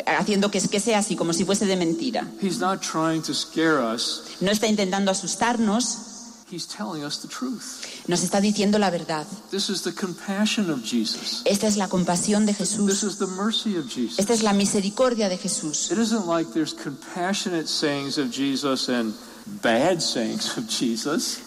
[0.07, 2.29] haciendo que, que sea así, como si fuese de mentira.
[2.43, 4.23] He's not trying to scare us.
[4.41, 5.99] No está intentando asustarnos,
[6.51, 7.85] He's telling us the truth.
[8.07, 9.27] nos está diciendo la verdad.
[9.51, 11.43] This is the compassion of Jesus.
[11.45, 13.03] Esta es la compasión de This Jesús.
[13.03, 14.19] is the mercy of Jesus.
[14.19, 15.91] Esta es la misericordia de Jesús.
[15.91, 19.13] It isn't like there's compassionate sayings of Jesus and
[19.63, 21.41] bad sayings of Jesus,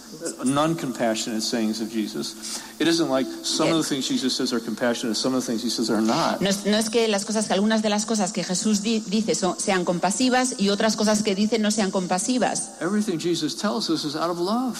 [0.45, 2.59] non compassionate sayings of Jesus.
[2.79, 5.61] It isn't like some of the things Jesus says are compassionate, some of the things
[5.63, 6.41] he says are not.
[6.41, 8.99] No es, no es que las cosas, que algunas de las cosas que Jesús di-
[9.07, 12.71] dice son- sean compasivas y otras cosas que dice no sean compasivas.
[12.81, 14.77] Everything Jesus tells us is out of love.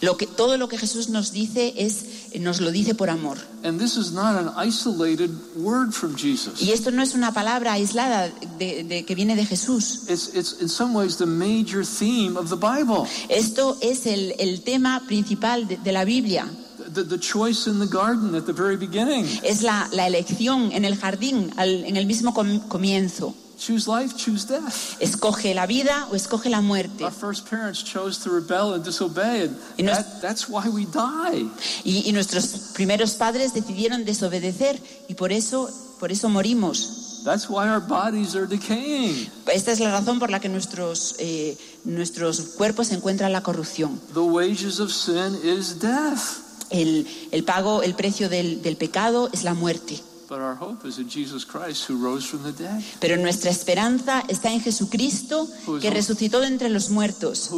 [0.00, 3.38] Lo que, todo lo que Jesús nos dice es, nos lo dice por amor.
[3.62, 6.60] And this is not an isolated word from Jesus.
[6.60, 10.08] Y esto no es una palabra aislada de, de- que viene de Jesús.
[10.08, 13.06] It's, it's in some ways the major theme of the Bible.
[13.28, 14.73] Esto es el, el tema
[15.06, 16.46] principal de, de la Biblia.
[16.92, 19.26] The, the choice in the garden at the very beginning.
[19.42, 23.34] Es la, la elección en el jardín, al- en el mismo com- comienzo.
[23.56, 24.96] Choose life, choose death.
[25.00, 27.04] Escoge la vida o escoge la muerte.
[27.04, 30.84] Our first parents chose to rebel and disobey, and Y nos- that, that's why we
[30.86, 31.48] die.
[31.84, 37.22] Y, y nuestros primeros padres decidieron desobedecer y por eso, por eso morimos.
[37.24, 39.30] That's why our bodies are decaying.
[39.50, 42.94] Esta es la razón por la que nuestros, eh, nuestros cuerpos se
[43.28, 44.00] la corrupción.
[44.12, 46.42] The wages of sin is death.
[46.70, 50.00] El, el pago, el precio del, del pecado es la muerte.
[50.28, 54.24] But our hope is in Jesus Christ who rose from the dead, Pero nuestra esperanza
[54.28, 55.46] está en Jesucristo
[55.80, 57.50] que resucitó de entre los muertos,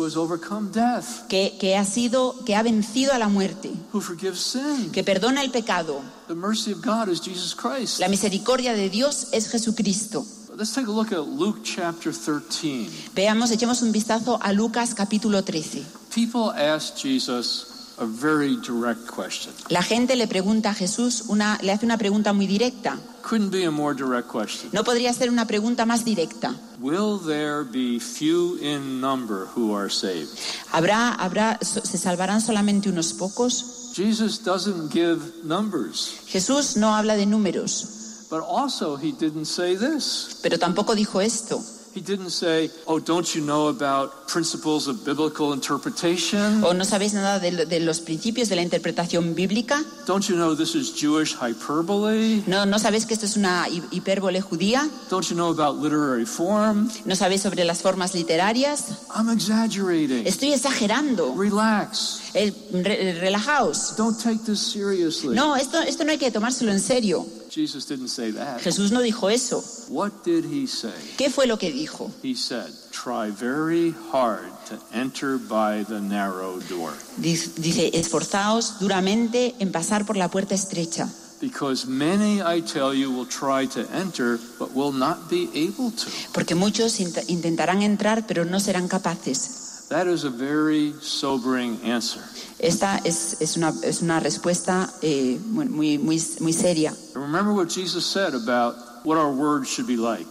[1.29, 4.91] que, que ha sido, que ha vencido a la muerte, who forgives sin.
[4.91, 6.01] que perdona el pecado.
[6.27, 8.01] The mercy of God is Jesus Christ.
[8.01, 10.27] La misericordia de Dios es Jesucristo.
[10.57, 12.89] Let's take a look at Luke chapter 13.
[13.15, 15.85] Veamos, echemos un vistazo a Lucas capítulo 13.
[16.15, 19.53] People ask Jesus a very direct question.
[19.69, 22.99] La gente le pregunta a Jesús, una, le hace una pregunta muy directa.
[23.21, 24.71] Couldn't be a more direct question.
[24.73, 26.55] No podría ser una pregunta más directa.
[26.81, 30.31] Will there be few in number who are saved?
[30.73, 33.93] ¿Habrá, habrá, se salvarán solamente unos pocos?
[33.95, 37.96] Jesus doesn't give numbers, Jesús no habla de números,
[38.31, 40.39] but also he didn't say this.
[40.43, 41.63] pero tampoco dijo esto.
[41.95, 46.63] He didn't say, "Oh, don't you know about principles of biblical interpretation?
[46.63, 49.83] ¿O no sabéis nada de, de los principios de la interpretación bíblica?
[50.07, 52.43] Don't you know this is Jewish hyperbole?
[52.47, 54.87] ¿No, ¿No sabéis que esto es una hi- hipérbole judía?
[55.09, 56.91] Don't you know about literary form?
[57.07, 58.89] ¿No sabéis sobre las formas literarias?
[59.17, 60.27] I'm exaggerating.
[60.27, 61.35] Estoy exagerando.
[61.35, 62.21] Relax.
[62.35, 63.97] Eh, re- relajaos.
[63.97, 65.35] Don't take this seriously.
[65.35, 67.25] No, esto, esto no hay que tomárselo en serio.
[67.57, 68.61] Jesus didn't say that.
[68.61, 69.65] Jesús no dijo eso.
[69.89, 70.93] What did he say?
[71.17, 72.11] ¿Qué fue lo que dijo?
[72.23, 79.73] He said, Try very hard to enter by the narrow door, Dice, esforzaos duramente en
[79.73, 81.09] pasar por la puerta estrecha,
[81.41, 86.11] because many, I tell you, will try to enter, but will not be able to.
[86.35, 89.87] porque muchos int- intentarán entrar pero no serán capaces.
[89.89, 92.21] That is a very sobering answer.
[92.59, 96.93] Esta es, es una, es una respuesta eh, muy, muy, muy, muy seria.
[97.27, 100.27] Remember what Jesus said about what our words should be like.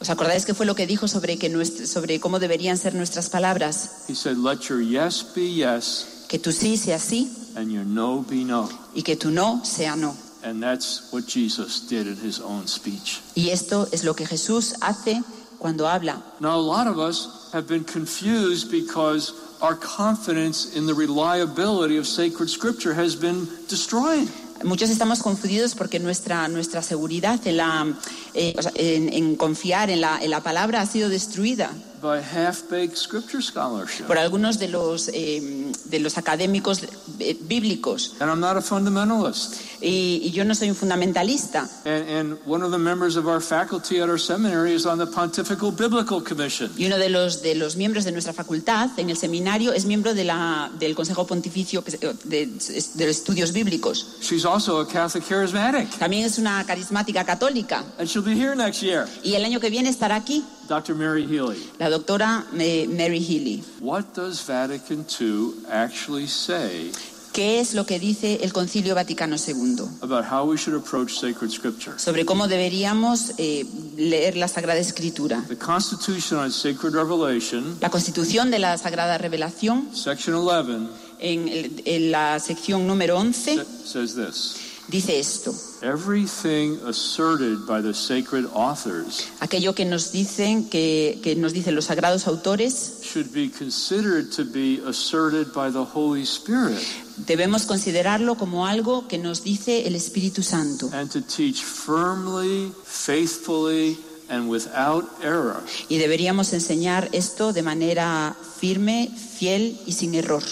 [0.00, 3.28] ¿Os acordáis qué fue lo que dijo sobre, que nuestro- sobre cómo deberían ser nuestras
[3.28, 4.04] palabras?
[4.08, 8.22] He said, Let your yes be yes, Que tu sí sea sí and your no
[8.28, 8.68] be no.
[8.94, 10.16] y que tu no sea no.
[10.42, 13.20] And that's what Jesus did in his own speech.
[13.34, 15.22] Y esto es lo que Jesús hace
[15.58, 16.22] cuando habla.
[16.40, 22.06] Now, a lot of us have been confused because our confidence in the reliability of
[22.06, 24.28] sacred scripture has been destroyed.
[24.64, 27.94] Muchos estamos confundidos porque nuestra, nuestra seguridad en, la,
[28.34, 31.70] eh, en confiar en la, en la palabra ha sido destruida
[32.00, 34.06] by half-baked scripture scholarship.
[34.06, 36.82] por algunos de los, eh, de los académicos
[37.18, 38.14] eh, bíblicos.
[38.20, 39.56] And I'm not a fundamentalist.
[39.82, 41.68] Y, y yo no soy un fundamentalista.
[41.84, 45.06] And, and one of the members of our faculty at our seminary is on the
[45.06, 46.70] Pontifical Biblical Commission.
[46.76, 50.14] Y uno de los, de los miembros de nuestra facultad en el seminario es miembro
[50.14, 54.06] de la, del Consejo Pontificio se- de, de los Estudios Bíblicos.
[54.20, 57.84] She's also a Catholic charismatic, También es una carismática católica.
[57.98, 59.06] and she'll be here next year.
[59.22, 60.94] Y el año que viene estará aquí Dr.
[60.94, 61.58] Mary Healy.
[61.80, 63.62] la doctora Mary Healy.
[63.80, 66.92] What does Vatican II actually say
[67.32, 69.84] ¿Qué es lo que dice el Concilio Vaticano II?
[70.02, 71.96] about how we should approach sacred scripture?
[71.98, 73.64] Sobre cómo deberíamos eh,
[73.96, 75.44] leer la Sagrada Escritura.
[75.48, 80.88] The Constitution on Sacred Revelation, La Constitución de la Sagrada Revelación, section 11,
[81.20, 84.56] en, el- en la sección número 11, sa- says this.
[84.90, 85.54] Dice esto.
[85.82, 91.86] Everything asserted by the sacred authors Aquello que nos dicen, que, que nos dicen los
[91.86, 96.78] sagrados autores, should be considered to be asserted by the Holy Spirit
[97.26, 103.98] debemos considerarlo como algo que nos dice el Espíritu Santo and to teach firmly, faithfully,
[104.28, 105.62] and without error.
[105.88, 110.42] y deberíamos enseñar esto de manera firme, fiel y sin error.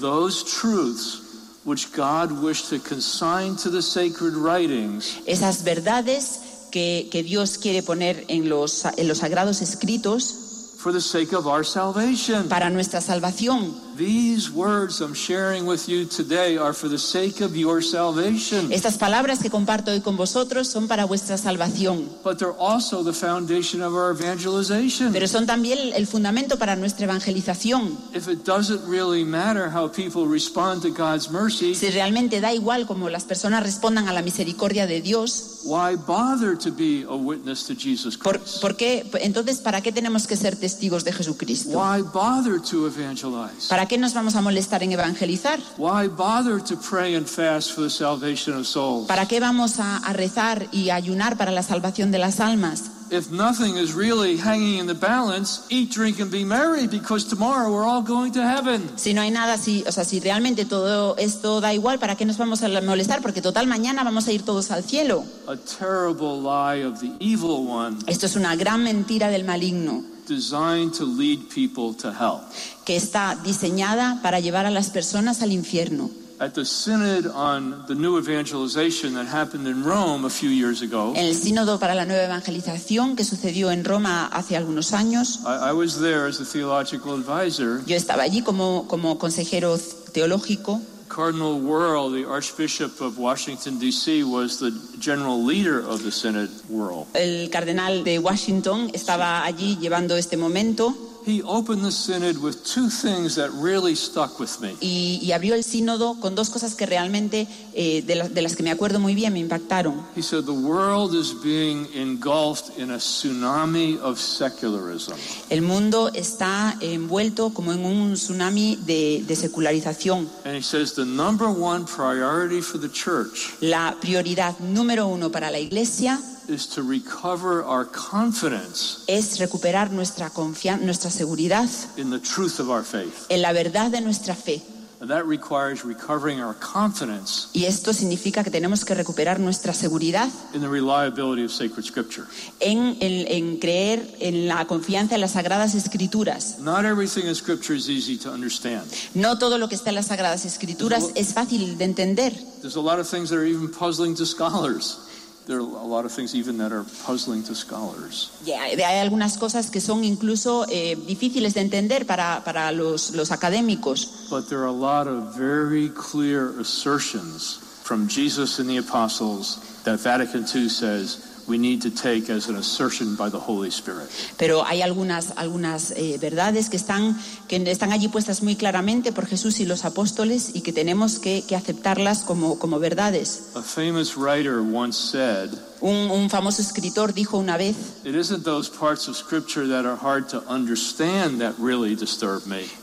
[0.00, 1.22] Those truths
[1.66, 7.82] which God wished to consign to the sacred writings Esas verdades que, que Dios quiere
[7.82, 12.48] poner en los, en los sagrados escritos for the sake of our salvation.
[12.48, 13.85] para nuestra salvación.
[13.96, 18.98] These words I'm sharing with you today are for the sake of your salvation, Estas
[18.98, 23.80] palabras que comparto hoy con vosotros son para vuestra salvación, but they're also the foundation
[23.80, 25.12] of our evangelization.
[25.14, 27.96] pero son también el fundamento para nuestra evangelización.
[28.12, 32.86] If it doesn't really matter how people respond to God's mercy, Si realmente da igual
[32.86, 37.64] cómo las personas respondan a la misericordia de Dios, why bother to be a witness
[37.64, 38.60] to Jesus ¿por, Christ?
[38.60, 39.04] por qué?
[39.20, 41.70] entonces ¿para qué tenemos que ser testigos de Jesucristo?
[41.78, 43.68] Why bother to evangelize?
[43.86, 45.60] ¿Para qué nos vamos a molestar en evangelizar?
[45.78, 49.06] Why bother to pray and fast for the salvation of souls?
[49.06, 52.90] ¿Para qué vamos a, a rezar y a ayunar para la salvación de las almas?
[53.12, 57.70] If nothing is really hanging in the balance, eat, drink, and be merry, because tomorrow
[57.70, 58.82] we're all going to heaven.
[58.96, 62.24] Si no hay nada, si, o sea, si realmente todo esto da igual, ¿para qué
[62.24, 63.22] nos vamos a molestar?
[63.22, 65.22] Porque total mañana vamos a ir todos al cielo.
[65.46, 70.92] A terrible lie of the evil one Esto es una gran mentira del maligno designed
[70.94, 72.40] to lead people to hell.
[72.84, 76.10] que está diseñada para llevar a las personas al infierno.
[76.38, 81.14] At the Synod on the New Evangelization that happened in Rome a few years ago,
[81.16, 85.70] En el sínodo para la nueva evangelización que sucedió en Roma hace algunos años, I,
[85.70, 87.82] I was there as a theological advisor.
[87.86, 89.78] yo estaba allí como, como consejero
[90.12, 90.82] teológico.
[91.08, 97.06] Cardinal Wuerl, the Archbishop of Washington, D.C., was the general leader of the Synod Wuerl.
[97.14, 100.94] El cardenal de Washington estaba allí llevando este momento.
[101.26, 104.76] He opened the synod with two things that really stuck with me.
[104.80, 108.54] y, y abrió el sínodo con dos cosas que realmente, eh, de, la- de las
[108.54, 109.94] que me acuerdo muy bien, me impactaron.
[110.14, 115.14] He said the world is being engulfed in a tsunami of secularism.
[115.50, 120.28] El mundo está envuelto como en un tsunami de, de secularización.
[120.44, 125.50] And he says the number one priority for the church La prioridad número uno para
[125.50, 132.18] la Iglesia is to recover our confidence es recuperar nuestra confianza, nuestra seguridad in the
[132.20, 133.26] truth of our faith.
[133.28, 134.62] en la verdad de nuestra fe.
[134.98, 140.30] And that requires recovering our confidence Y esto significa que tenemos que recuperar nuestra seguridad
[140.54, 142.24] in the reliability of sacred scripture.
[142.60, 146.58] en, en- en creer en la confianza en las Sagradas Escrituras.
[146.60, 148.86] Not everything in scripture is easy to understand.
[149.12, 152.32] No todo lo que está en las Sagradas Escrituras es fácil de entender.
[152.62, 154.98] There's a lot of things that are even puzzling to scholars.
[155.46, 158.32] There are a lot of things even that are puzzling to scholars.
[158.44, 163.12] Y Hay hay algunas cosas que son incluso eh, difíciles de entender para, para los,
[163.12, 164.28] los académicos.
[164.28, 170.00] But there are a lot of very clear assertions from Jesus and the apostles that
[170.00, 174.08] Vatican II says we need to take as an assertion by the Holy Spirit.
[174.36, 177.16] Pero hay algunas, algunas eh, verdades que están,
[177.48, 181.44] que están allí puestas muy claramente por Jesús y los apóstoles y que tenemos que,
[181.46, 183.50] que aceptarlas como, como verdades.
[183.54, 185.50] A famous writer once said,
[185.80, 187.76] Un, un famoso escritor dijo una vez,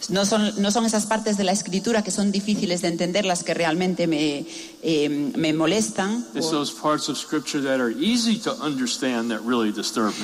[0.10, 3.44] no son, no son esas partes de la escritura que son difíciles de entender las
[3.44, 4.46] que realmente me,
[4.84, 6.26] eh, me molestan.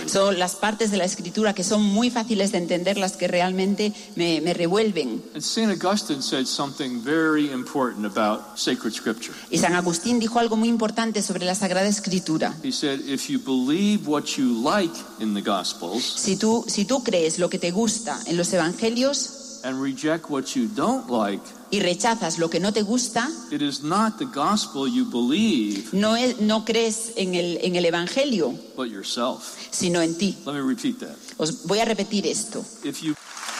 [0.07, 3.93] Son las partes de la escritura que son muy fáciles de entender las que realmente
[4.15, 5.21] me, me revuelven.
[9.49, 12.53] Y San Agustín dijo algo muy importante sobre la Sagrada Escritura.
[12.63, 17.03] He said, If you believe what you like in the Gospels Si tú, si tú
[17.03, 21.41] crees lo que te gusta en los Evangelios and reject what you don't like,
[21.71, 26.15] y rechazas lo que no te gusta, it is not the Gospel you believe, no,
[26.15, 29.55] es- no crees en el, en el Evangelio, but yourself.
[29.71, 30.37] sino en ti.
[30.45, 31.15] Let me repeat that.
[31.37, 32.63] Os voy a repetir esto.
[32.85, 33.15] If you,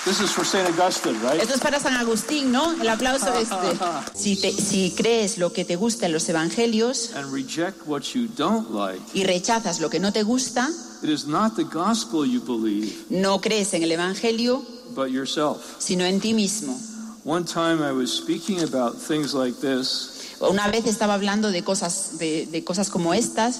[0.06, 0.68] this is for St.
[0.70, 1.42] Augustine, right?
[1.42, 2.72] Esto es para San Agustín, ¿no?
[2.74, 3.56] El aplauso este.
[4.14, 8.28] Si, te- si crees lo que te gusta en los Evangelios And reject what you
[8.36, 10.70] don't like, y rechazas lo que no te gusta,
[11.04, 14.64] it is not the Gospel you believe, no crees en el Evangelio,
[14.96, 15.76] but yourself.
[15.80, 16.78] sino en ti mismo.
[17.26, 22.18] One time I was speaking about things like this, Una vez estaba hablando de cosas,
[22.18, 23.60] de, de cosas como estas,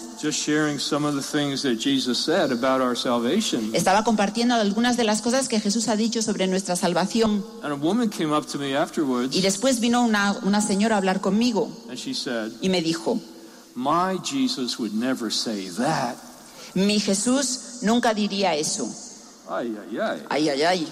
[3.74, 7.44] estaba compartiendo algunas de las cosas que Jesús ha dicho sobre nuestra salvación.
[7.64, 10.98] And a woman came up to me afterwards Y después vino una, una señora a
[11.00, 13.20] hablar conmigo and she said, y me dijo,
[13.76, 16.16] My Jesus would never say that.
[16.74, 18.88] mi Jesús nunca diría eso.
[19.50, 20.24] Ay, ay, ay.
[20.30, 20.88] Ay, ay, ay.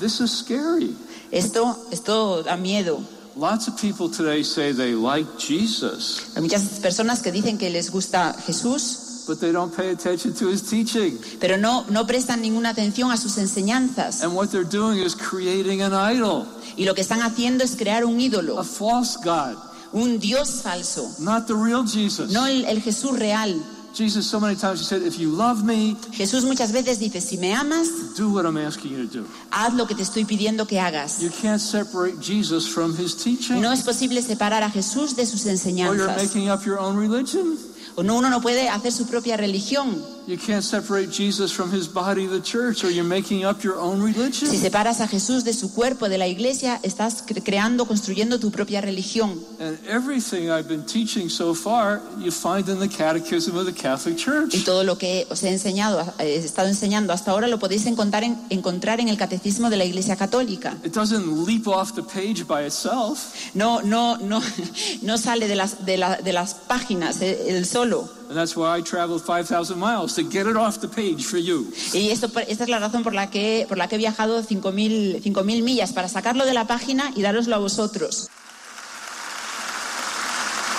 [0.00, 0.96] This is scary.
[1.30, 3.00] Esto, esto da miedo.
[3.34, 7.90] Lots of people today say they like Jesus, Hay muchas personas que dicen que les
[7.90, 11.18] gusta Jesús, but they don't pay attention to his teaching.
[11.40, 14.22] pero no, no prestan ninguna atención a sus enseñanzas.
[14.22, 18.04] And what they're doing is creating an idol, Y lo que están haciendo es crear
[18.04, 19.56] un a ídolo, false God,
[19.92, 22.30] un Dios falso, not the real Jesus.
[22.30, 23.62] no el, el Jesús real.
[23.94, 27.36] Jesus, so many times, he said, If you love me, Jesús muchas veces dice, si
[27.36, 29.26] me amas, do what I'm asking you to do.
[29.50, 31.20] haz lo que te estoy pidiendo que hagas.
[31.20, 35.44] You can't separate Jesus from his teaching, No es posible separar a Jesús de sus
[35.44, 36.16] or you're enseñanzas.
[36.16, 37.58] making up your own religion.
[37.94, 40.02] O no, uno no puede hacer su propia religión.
[40.24, 43.98] You can't separate Jesus from his body, the church, or you're making up your own
[44.00, 44.48] Si religion.
[44.56, 48.80] separas a Jesús de su cuerpo, de la iglesia, estás cre- creando, construyendo tu propia
[48.80, 49.40] religión.
[49.58, 54.16] And everything I've been teaching so far, you find in the Catechism of the Catholic
[54.16, 54.64] Y Church.
[54.64, 58.38] todo lo que os he enseñado, he estado enseñando hasta ahora, lo podéis encontrar en,
[58.48, 60.76] encontrar en el catecismo de la Iglesia Católica.
[60.84, 63.34] It doesn't leap off the page by itself.
[63.54, 64.40] No, no, no,
[65.02, 68.08] no sale de las, de, la- de las páginas eh, el solo.
[68.28, 71.72] And that's why I traveled 5,000 miles to get it off the page for you.
[71.92, 75.22] Y esto, esta es la razón por la que, por la que he viajado 5.000
[75.22, 78.28] 5.000 millas para sacarlo de la página y daroslo a vosotros.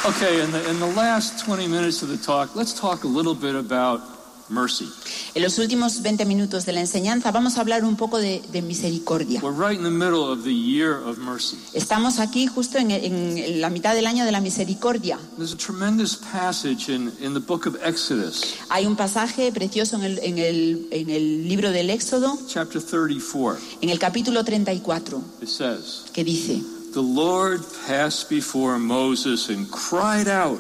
[0.06, 3.34] Okay, in the, in the last 20 minutes of the talk, let's talk a little
[3.34, 4.02] bit about
[4.50, 4.88] mercy.
[5.36, 8.62] En los últimos 20 minutos de la enseñanza vamos a hablar un poco de, de
[8.62, 9.40] misericordia.
[9.42, 11.58] We're right in the middle of the year of mercy.
[11.74, 15.18] Estamos aquí justo en, en la mitad del año de la misericordia.
[15.38, 20.04] There's a tremendous passage in, in the book of Exodus, Hay un pasaje precioso en
[20.04, 23.58] el, en el- en el libro del Éxodo, chapter 34.
[23.82, 26.62] en el capítulo 34, It says, que dice,
[26.94, 30.60] The Lord passed before Moses and cried out,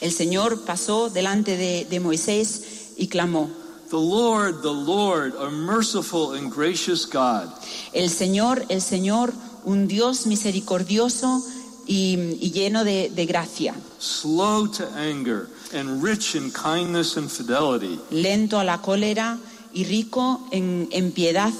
[0.00, 3.50] el Señor pasó delante de, de Moisés y clamó,
[3.90, 7.50] The Lord, the Lord, a merciful and gracious God,
[7.92, 9.32] El Señor, el Señor,
[9.64, 11.42] un Dios misericordioso
[11.86, 18.00] y, y lleno de, de gracia, slow to anger, and rich in kindness and fidelity,
[18.10, 19.38] lento a la cólera
[19.72, 21.52] y rico en, en piedad,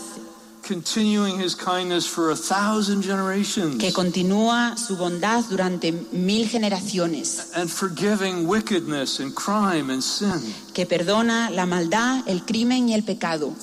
[0.66, 7.70] continuing his kindness for a thousand generations, que continúa su bondad durante mil generaciones, and
[7.70, 10.54] forgiving wickedness and crime and sin.
[10.72, 13.54] que perdona la maldad, el crimen y el pecado.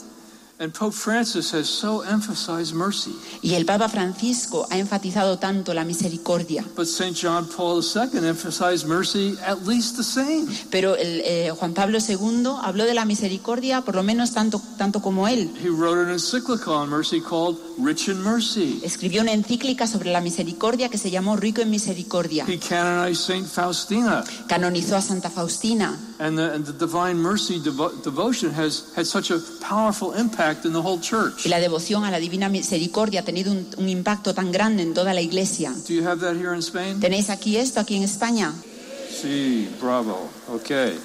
[3.42, 6.64] Y el Papa Francisco ha enfatizado tanto la misericordia.
[6.76, 7.16] But St.
[7.20, 10.46] John Paul II emphasized mercy at least the same.
[10.70, 15.02] Pero el, eh, Juan Pablo II habló de la misericordia por lo menos tanto, tanto
[15.02, 15.52] como él.
[15.64, 18.82] He wrote an encyclical on mercy called Rich in Mercy.
[18.84, 22.46] Escribió una encíclica sobre la misericordia que se llamó Rico en Misericordia.
[22.48, 23.48] He canonized St.
[23.48, 24.24] Faustina.
[24.48, 25.98] Canonizó a Santa Faustina.
[26.20, 30.74] And the, and the Divine Mercy devo- devotion has had such a powerful impact in
[30.74, 31.46] the whole church.
[31.46, 34.94] Y la devoción a la Divina Misericordia ha tenido un, un impacto tan grande en
[34.94, 35.74] toda la iglesia.
[35.88, 37.00] Do you have that here in Spain?
[37.00, 38.54] ¿Tenéis aquí esto, aquí en España?
[39.10, 40.30] Sí, bravo.
[40.50, 40.98] Okay.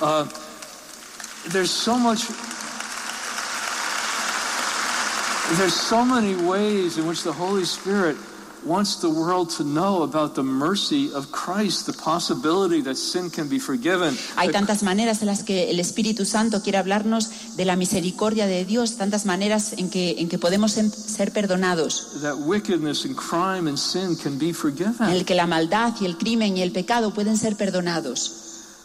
[0.00, 0.26] Uh,
[1.50, 2.26] there's so much.
[5.58, 8.16] There's so many ways in which the Holy Spirit
[8.66, 13.48] wants the world to know about the mercy of Christ, the possibility that sin can
[13.48, 14.16] be forgiven.
[14.36, 18.46] Hay that tantas maneras en las que el Espíritu Santo quiere hablarnos de la misericordia
[18.46, 23.16] de Dios, tantas maneras en que, en que podemos em- ser perdonados, that wickedness and
[23.16, 25.08] crime and sin can be forgiven.
[25.08, 28.40] en el que la maldad y el crimen y el pecado pueden ser perdonados.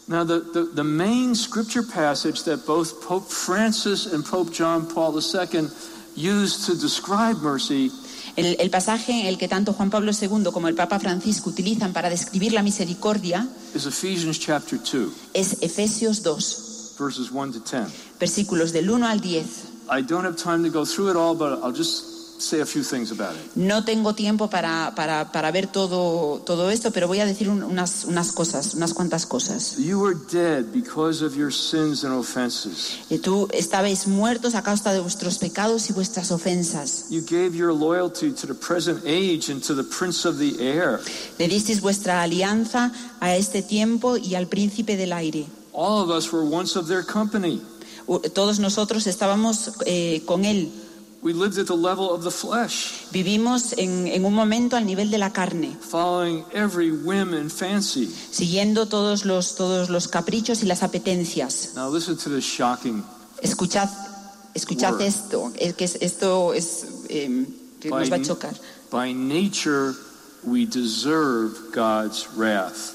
[0.08, 5.14] Now, the, the, the main scripture passage that both Pope Francis and Pope John Paul
[5.14, 5.68] II
[6.16, 7.92] used to describe mercy
[8.40, 11.92] El, el pasaje en el que tanto Juan Pablo II como el Papa Francisco utilizan
[11.92, 17.88] para describir la misericordia is Ephesians chapter 2, es Efesios 2, verses 1 to 10.
[18.18, 19.46] versículos del 1 al 10.
[19.92, 22.82] I don't have time to go through it all, but I'll just say a few
[22.82, 23.56] things about it.
[23.56, 27.62] No tengo tiempo para, para, para ver todo, todo esto, pero voy a decir un-
[27.62, 29.76] unas, unas cosas, unas cuantas cosas.
[29.78, 32.98] You were dead because of your sins and offenses.
[33.10, 37.06] Y tú estabais muertos a causa de vuestros pecados y vuestras ofensas.
[37.10, 41.00] You gave your loyalty to the present age and to the prince of the air.
[41.38, 45.46] Le disteis vuestra alianza a este tiempo y al príncipe del aire.
[45.72, 47.60] All of us were once of their company.
[48.34, 50.72] Todos nosotros estábamos eh, con él.
[51.22, 55.10] We lived at the level of the flesh, Vivimos en, en un momento al nivel
[55.10, 58.06] de la carne, following every whim and fancy.
[58.30, 61.72] siguiendo todos los, todos los caprichos y las apetencias.
[61.74, 63.04] Now listen to this shocking.
[63.42, 63.90] Escuchad,
[64.54, 65.02] escuchad Word.
[65.02, 67.46] esto, es que es- esto es, eh,
[67.80, 68.54] que nos va a chocar.
[68.90, 69.92] by nature,
[70.42, 72.94] we deserve God's wrath.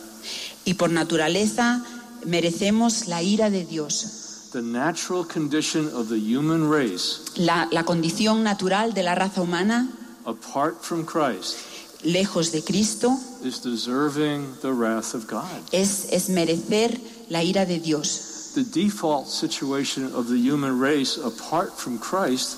[0.65, 1.85] Y por naturaleza
[2.25, 4.24] merecemos la ira de Dios.
[4.55, 9.89] The natural condition of the human race, La, la condición natural de la raza humana,
[10.25, 11.57] apart from Christ,
[12.05, 15.61] lejos de Cristo, is deserving the wrath of God.
[15.73, 16.97] es, es merecer
[17.29, 18.53] la ira de Dios.
[18.55, 22.55] The default situation of the human race, apart from Christ,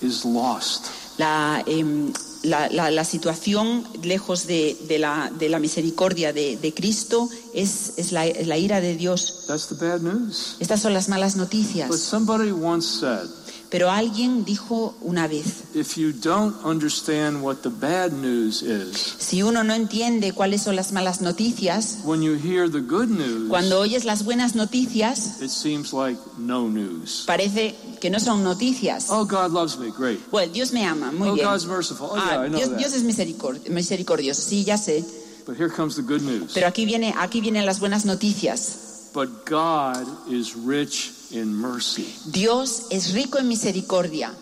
[0.00, 0.92] is lost.
[1.18, 2.12] La, em,
[2.42, 7.92] la, la- la situación lejos de, de la, de la misericordia de, de Cristo es,
[7.96, 8.26] es la,
[8.58, 9.44] ira de Dios.
[9.46, 10.56] That's the bad news.
[10.60, 11.96] Estas son las malas But noticias.
[12.00, 13.28] somebody once said,
[13.72, 19.42] Pero alguien dijo una vez, if you don't understand what the bad news is, si
[19.42, 23.80] uno no entiende cuáles son las malas noticias, when you hear the good news, cuando
[23.80, 27.24] oyes las buenas noticias, it seems like no news.
[27.26, 29.06] parece que no son noticias.
[29.08, 29.90] Oh, God loves me.
[29.90, 30.20] Great.
[30.30, 31.46] Bueno, Dios me ama, muy Oh, bien.
[31.46, 32.08] God's merciful.
[32.10, 32.98] Oh, yeah, Ah, I know Dios, Dios that.
[32.98, 35.02] es misericord- misericordioso, sí, ya sé.
[35.46, 36.52] But here comes the good news.
[36.52, 39.08] Pero aquí, viene, aquí vienen las buenas noticias.
[39.14, 42.14] But God is rich in mercy.
[42.26, 44.32] Dios es rico en misericordia.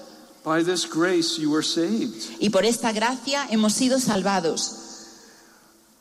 [0.44, 2.36] By this grace you were saved.
[2.40, 4.76] Y por esta gracia hemos sido salvados.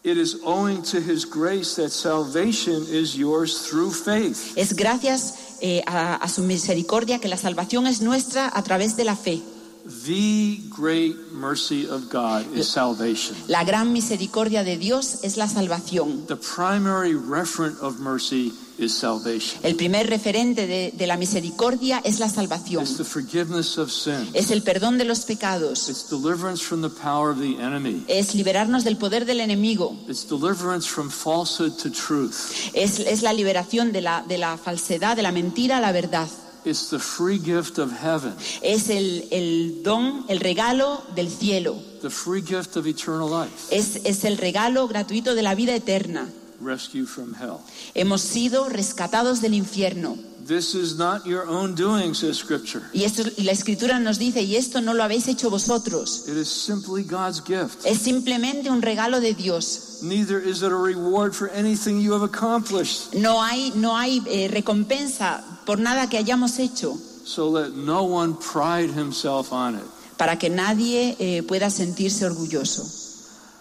[0.01, 4.53] It is owing to his grace that salvation is yours through faith.
[4.55, 9.03] Es gracias eh, a, a su misericordia que la salvación es nuestra a través de
[9.03, 9.41] la fe.
[9.89, 13.35] The great mercy of God is salvation.
[13.47, 16.27] La gran misericordia de Dios es la salvación.
[16.27, 19.59] The primary referent of mercy is salvation.
[19.63, 22.83] El primer referente de, de la misericordia es la salvación.
[22.83, 24.29] It's the forgiveness of sin.
[24.33, 25.89] Es el perdón de los pecados.
[25.89, 28.03] It's deliverance from the power of the enemy.
[28.07, 29.97] Es liberarnos del poder del enemigo.
[30.07, 32.35] It's deliverance from falsehood to truth.
[32.73, 36.29] Es, es la liberación de la, de la falsedad, de la mentira a la verdad.
[36.65, 41.75] It's the free gift of heaven, Es el, el don, el regalo del cielo.
[42.01, 46.27] the free gift of eternal life, Es, es el regalo gratuito de la vida eterna.
[46.61, 47.59] rescue from hell.
[47.95, 50.17] Hemos sido rescatados del infierno.
[50.49, 52.81] This is not your own doing, says Scripture.
[52.91, 56.27] Y, esto, y la escritura nos dice, y esto no lo habéis hecho vosotros.
[56.27, 57.85] It is simply God's gift.
[57.85, 59.99] Es simplemente un regalo de Dios.
[60.01, 63.13] Neither is it a reward for anything you have accomplished.
[63.13, 68.33] No hay, no hay eh, recompensa por nada que hayamos hecho, So let no one
[68.33, 69.83] pride himself on it.
[70.17, 72.83] para que nadie eh, pueda sentirse orgulloso.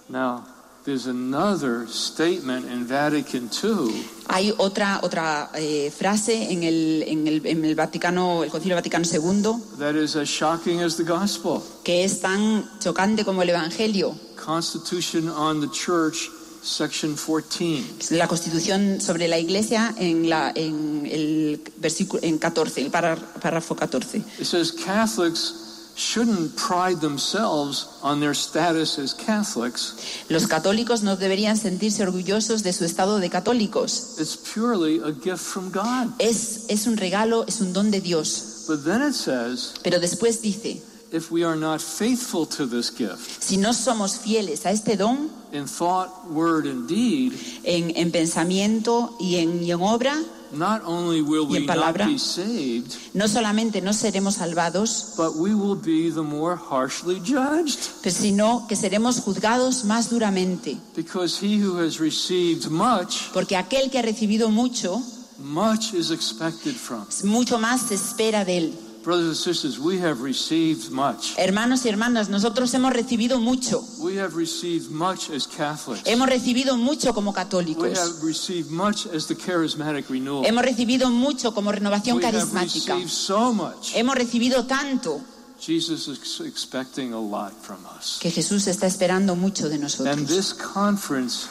[0.09, 0.43] Now,
[0.89, 7.47] there's another statement in Vatican II Hay otra, otra eh, frase en el, en, el,
[7.47, 11.63] en el Vaticano, el Concilio Vaticano II, that is as shocking as the gospel.
[11.85, 14.17] que es tan chocante como el Evangelio.
[14.37, 16.31] Constitution on the Church,
[16.63, 18.17] section 14.
[18.17, 23.77] La Constitución sobre la Iglesia en, la, en el versículo en 14, el párrafo párrafo
[23.77, 24.19] 14.
[24.39, 25.68] It says Catholics
[25.99, 30.25] shouldn't pride themselves on their status as Catholics.
[30.29, 34.17] Los católicos no deberían sentirse orgullosos de su estado de católicos.
[34.19, 36.15] It's purely a gift from God.
[36.21, 38.67] Es, es un regalo, es un don de Dios.
[38.69, 43.43] But then it says, Pero después dice, if we are not faithful to this gift
[43.43, 47.33] si no somos fieles a este don in thought, word, and deed,
[47.65, 50.15] en, en pensamiento y en, y en obra,
[50.53, 52.07] Y en palabra.
[52.07, 57.79] be saved, no solamente no seremos salvados, but we will be the more harshly judged.
[58.03, 60.79] pero sino que seremos juzgados más duramente.
[60.97, 65.03] Because he who has received much, Porque aquel que ha recibido mucho,
[65.39, 67.07] much is expected from.
[67.25, 68.75] mucho más se espera de él.
[69.05, 71.35] Brothers and sisters, we have received much.
[71.39, 73.83] Hermanos y hermanas, nosotros hemos recibido mucho.
[74.01, 76.07] We have received much as Catholics.
[76.07, 77.99] Hemos recibido mucho como We católicos.
[77.99, 80.45] have received much as the charismatic renewal.
[80.45, 82.95] Hemos recibido mucho como renovación We have carismática.
[82.97, 83.95] received so much.
[83.95, 85.21] Hemos recibido tanto
[85.61, 88.19] Jesus is expecting a lot from us.
[88.21, 90.27] que Jesús está esperando mucho de And nosotros.
[90.29, 91.47] this conference,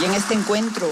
[0.00, 0.90] Y en este encuentro,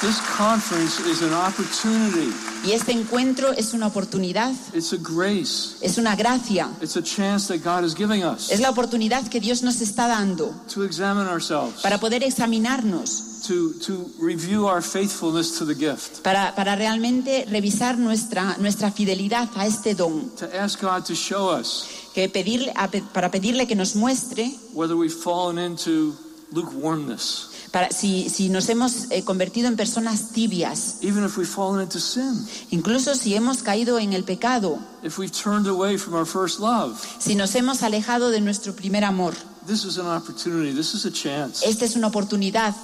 [0.00, 2.32] this conference is an opportunity.
[2.64, 5.76] y este encuentro es una oportunidad, It's a grace.
[5.80, 9.40] es una gracia, It's a chance that God is giving us es la oportunidad que
[9.40, 15.58] Dios nos está dando to examine ourselves, para poder examinarnos, to, to review our faithfulness
[15.58, 20.80] to the gift, para, para realmente revisar nuestra, nuestra fidelidad a este don, to ask
[20.80, 22.72] God to show us que pedirle,
[23.12, 26.14] para pedirle que nos muestre whether we've fallen into
[26.52, 31.82] lukewarmness, para, si, si nos hemos eh, convertido en personas tibias, even if we've fallen
[31.82, 36.26] into sin, incluso si hemos caído en el pecado, if we've turned away from our
[36.26, 36.98] first love.
[37.18, 39.34] si nos hemos alejado de nuestro primer amor.
[39.66, 40.72] This is an opportunity.
[40.72, 41.66] This is a chance.
[41.66, 42.74] Esta es una oportunidad,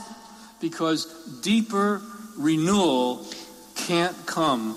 [0.60, 1.06] Because
[1.42, 2.00] deeper
[2.36, 3.26] renewal
[3.74, 4.74] can't come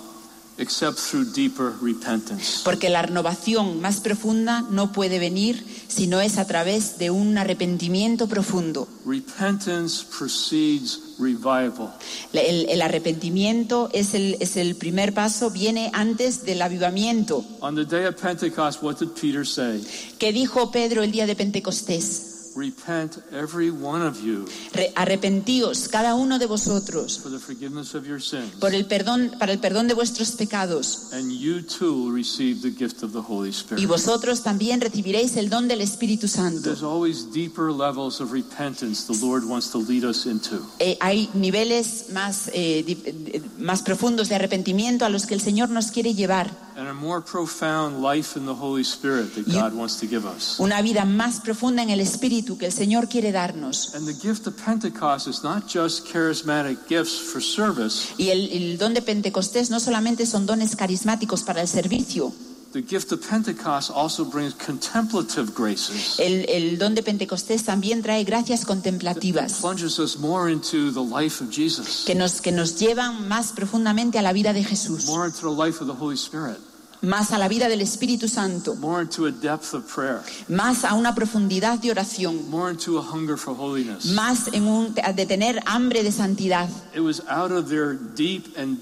[0.57, 2.61] except through deeper repentance.
[2.63, 7.37] porque la renovación más profunda no puede venir si no es a través de un
[7.37, 8.87] arrepentimiento profundo.
[9.05, 11.93] Repentance precedes revival.
[12.33, 17.45] El, el arrepentimiento es el, es el primer paso, viene antes del avivamiento.
[17.61, 19.81] On the day of Pentecost, what did Peter say?
[20.19, 22.34] ¿Qué dijo Pedro el día de Pentecostés?
[22.55, 28.05] Repent, every one of you, Re- arrepentíos cada uno de vosotros for the forgiveness of
[28.07, 31.09] your sins, por el perdón, para el perdón de vuestros pecados.
[31.11, 33.85] and you too will receive the gift of the Holy Y Spirit.
[33.87, 36.61] vosotros también recibiréis el don del Espíritu Santo.
[36.61, 40.61] There's always deeper levels of repentance the Lord wants to lead us into.
[41.01, 46.13] Hay niveles más, eh, más profundos de arrepentimiento a los que el Señor nos quiere
[46.13, 46.64] llevar.
[46.77, 50.25] And a more profound life in the Holy Spirit that You- God wants to give
[50.25, 50.59] us.
[50.59, 53.95] Una vida más profunda en el Espíritu que el Señor quiere darnos.
[53.95, 58.09] And the gift of Pentecost is not just charismatic gifts for service.
[58.17, 62.33] Y el, el don de Pentecostés no solamente son dones carismáticos para el servicio.
[62.75, 66.19] The gift of Pentecost also brings contemplative graces.
[66.19, 71.41] El, el don de Pentecostés también trae gracias contemplativas plunges us more into the life
[71.41, 75.25] of Jesus, que nos, que nos llevan más profundamente a la vida de Jesús, more
[75.25, 76.57] into the life of the Holy Spirit,
[77.01, 80.19] más a la vida del Espíritu Santo, more into a depth of prayer,
[80.49, 84.07] más a una profundidad de oración, more into a hunger for holiness.
[84.07, 86.67] más en un, de tener hambre de santidad.
[86.93, 88.79] It was out of their deep and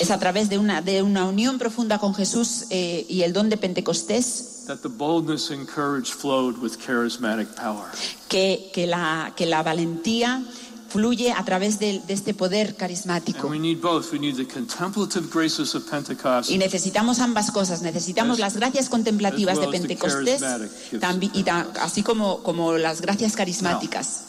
[0.00, 3.50] Es a través de una, de una unión profunda con Jesús eh, y el don
[3.50, 7.84] de Pentecostés that the boldness and courage flowed with charismatic power.
[8.28, 10.42] que, que, la, que la valentía
[10.88, 13.48] fluye a través de, de este poder carismático.
[13.48, 14.12] we need both.
[14.12, 17.82] We need the contemplative graces of Pentecost Y necesitamos ambas cosas.
[17.82, 20.42] Necesitamos As- las gracias contemplativas as de well the Pentecostés,
[21.34, 21.44] y
[21.80, 24.24] así como, como las gracias carismáticas.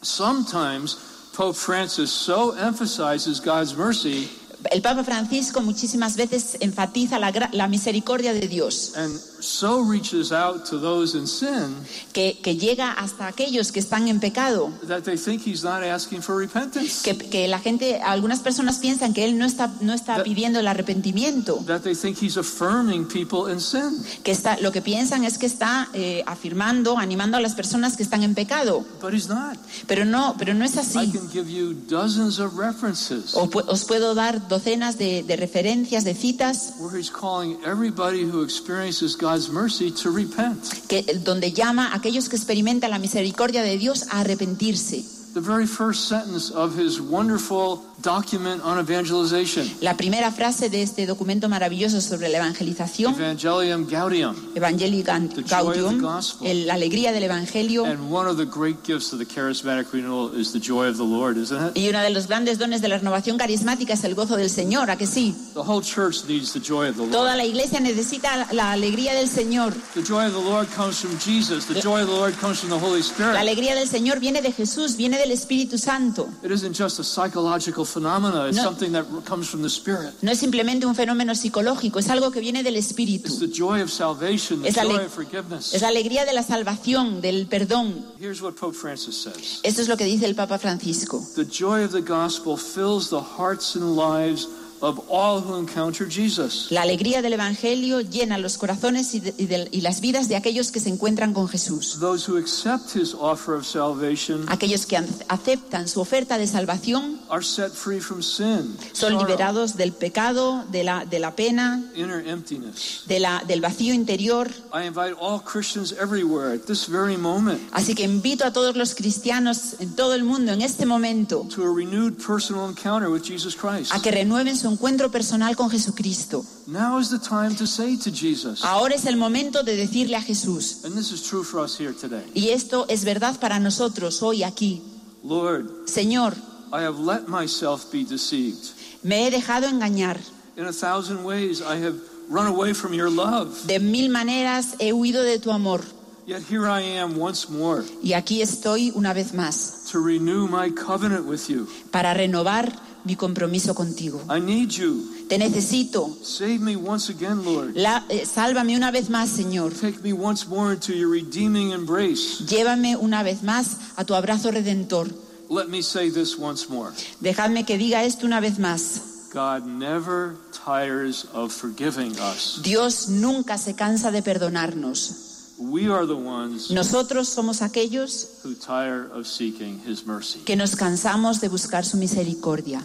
[0.00, 0.96] Sometimes
[1.38, 4.28] Pope Francis so emphasizes God's mercy
[4.72, 8.92] El Papa Francisco muchísimas veces enfatiza la, la misericordia de Dios.
[8.96, 11.74] and so reaches out to those in sin
[12.12, 16.22] que, que llega hasta aquellos que están en pecado, that they think he's not asking
[16.22, 17.02] for repentance.
[17.02, 20.58] que, que la gente, algunas personas piensan que él no está, no está That- pidiendo
[20.60, 24.02] el arrepentimiento, That they think he's affirming people in sin.
[24.22, 28.02] que está, lo que piensan es que está eh, afirmando, animando a las personas que
[28.02, 29.56] están en pecado, But he's not.
[29.86, 31.12] pero no, pero no es I así.
[31.12, 36.04] can give you dozens of references O pu- os puedo dar docenas de, de referencias,
[36.04, 40.86] de citas, where he's calling everybody who experiences God's mercy to repent.
[40.88, 45.04] que, donde llama a aquellos que experimentan la misericordia de Dios a arrepentirse.
[45.34, 51.06] The very first sentence of his wonderful document on evangelization, La primera frase de este
[51.06, 56.04] documento maravilloso sobre la evangelización, Evangelium Gaudium, Evangelii Gaudium,
[56.42, 60.30] el- la alegría del Evangelio, and one of the great gifts of the charismatic renewal
[60.38, 61.76] is the joy of the Lord, isn't it?
[61.76, 64.90] y uno de los grandes dones de la renovación carismática es el gozo del Señor,
[64.90, 65.34] ¿a que sí?
[65.54, 67.12] The whole church needs the joy of the Lord.
[67.12, 69.74] Toda la iglesia necesita la- la alegría del Señor.
[69.94, 71.66] The joy of the Lord comes from Jesus.
[71.66, 73.36] The joy of the Lord comes from the Holy La Spirit.
[73.36, 76.28] alegría del Señor viene de Jesús, viene del Espíritu Santo.
[76.44, 78.62] It isn't just a psychological phenomena, it's No.
[78.64, 80.14] something that comes from the Spirit.
[80.22, 83.28] No es simplemente un fenómeno psicológico, es algo que viene del Espíritu.
[83.28, 85.74] It's the joy of salvation, the Es joy of forgiveness.
[85.74, 88.04] Es la alegría de la salvación, del perdón.
[88.20, 91.22] Here's what Pope Francis says Esto es lo que dice el Papa Francisco.
[91.34, 94.46] The joy of the gospel fills the hearts and lives
[94.80, 96.68] of all who encounter Jesus.
[96.70, 100.36] La alegría del Evangelio llena los corazones y, de- y de- y las vidas de
[100.36, 101.98] aquellos que se encuentran con Jesús.
[102.00, 107.18] Those who accept his offer of salvation Aquellos que an- aceptan su oferta de salvación
[107.28, 111.82] are set free from sin, son sorrow, liberados del pecado, de la, de la pena,
[111.94, 113.02] inner emptiness.
[113.06, 114.48] de la, del vacío interior.
[114.72, 118.94] I invite all Christians everywhere at this very moment Así que invito a todos los
[118.94, 123.54] cristianos en todo el mundo en este momento to a renewed personal encounter with Jesus
[123.56, 123.92] Christ.
[123.92, 126.44] a que renueven su encuentro personal con Jesucristo.
[126.66, 130.22] Now is the time to say to Jesus, Ahora es el momento de decirle a
[130.22, 134.22] Jesús, and this is true for us here today y esto es verdad para nosotros
[134.22, 134.82] hoy aquí,
[135.24, 136.34] Lord, Señor,
[136.72, 138.72] I have let myself be deceived.
[139.02, 140.18] me he dejado engañar.
[140.56, 141.94] In a thousand ways, I have
[142.28, 143.66] run away from your love.
[143.66, 145.82] De mil maneras he huido de tu amor.
[146.26, 150.70] Yet here I am once more Y aquí estoy una vez más to renew my
[150.70, 151.66] covenant with you.
[151.90, 152.70] para renovar
[153.04, 154.20] mi compromiso contigo.
[154.28, 155.26] I need you.
[155.28, 156.16] Te necesito.
[156.22, 157.76] Save me once again, Lord.
[157.76, 159.72] La- eh, sálvame una vez más, Señor.
[159.72, 162.44] Take me once more into your redeeming embrace.
[162.46, 165.08] Llévame una vez más a tu abrazo redentor.
[165.50, 169.00] Let me say this once more Dejadme que diga esto una vez más.
[169.32, 172.60] God never tires of forgiving us.
[172.62, 175.27] Dios nunca se cansa de perdonarnos.
[175.58, 180.40] We are the ones Nosotros somos aquellos who tire of seeking his mercy.
[180.44, 182.80] que nos cansamos de buscar su misericordia.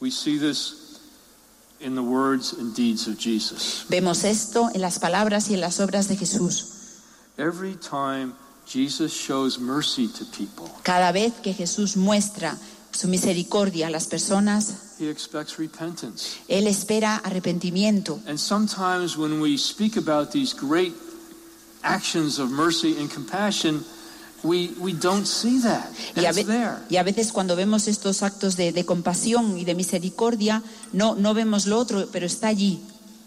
[0.00, 0.98] We see this
[1.80, 3.84] in the words and deeds of Jesus.
[3.90, 7.00] Vemos esto en las palabras y en las obras de Jesús.
[7.36, 8.32] Every time
[8.66, 12.56] Jesus shows mercy to people, Cada vez que Jesús muestra
[12.92, 16.38] su misericordia a las personas, he expects repentance.
[16.48, 18.20] Él espera arrepentimiento.
[18.26, 20.94] And sometimes when we speak about these great
[21.84, 23.84] actions of mercy and compassion,
[24.42, 25.90] we, we don't see that.
[26.16, 26.76] Y a, it's ve- there.
[26.90, 30.62] y a veces cuando vemos estos actos de, de compasión y de misericordia,
[30.92, 32.80] no, no vemos lo otro, pero está allí.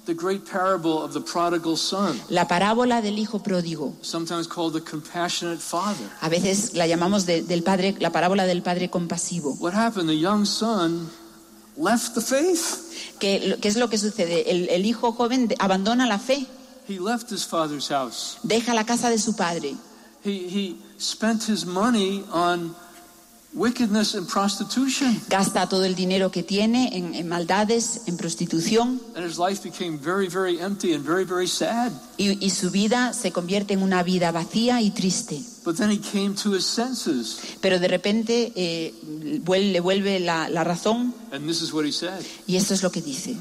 [0.05, 3.93] The great parable of the prodigal son, La parábola del hijo pródigo.
[4.01, 6.07] sometimes called the compassionate father.
[6.21, 9.55] A veces la llamamos de- del padre, la parábola del padre compasivo.
[9.59, 10.07] What happened?
[10.09, 11.09] The young son
[11.75, 13.17] left the faith.
[13.19, 14.49] ¿Qué, qué es lo que sucede?
[14.49, 16.47] El, el hijo joven abandona la fe,
[16.87, 18.37] He left his father's house.
[18.43, 19.75] deja la casa de su padre,
[20.23, 22.75] He, he spent his money on
[23.53, 25.19] wickedness and prostitution.
[25.29, 29.97] gasta todo el dinero que tiene en, en maldades, en prostitución, And his life became
[29.97, 31.91] very, very empty and very, very sad.
[32.17, 35.41] y, y su vida se convierte en una vida vacía y triste.
[35.63, 37.39] But then he came to his senses.
[37.61, 38.93] Pero de repente eh,
[39.43, 42.83] vuel- le vuelve la, la razón And this is what he said y esto es
[42.83, 43.37] lo que dice.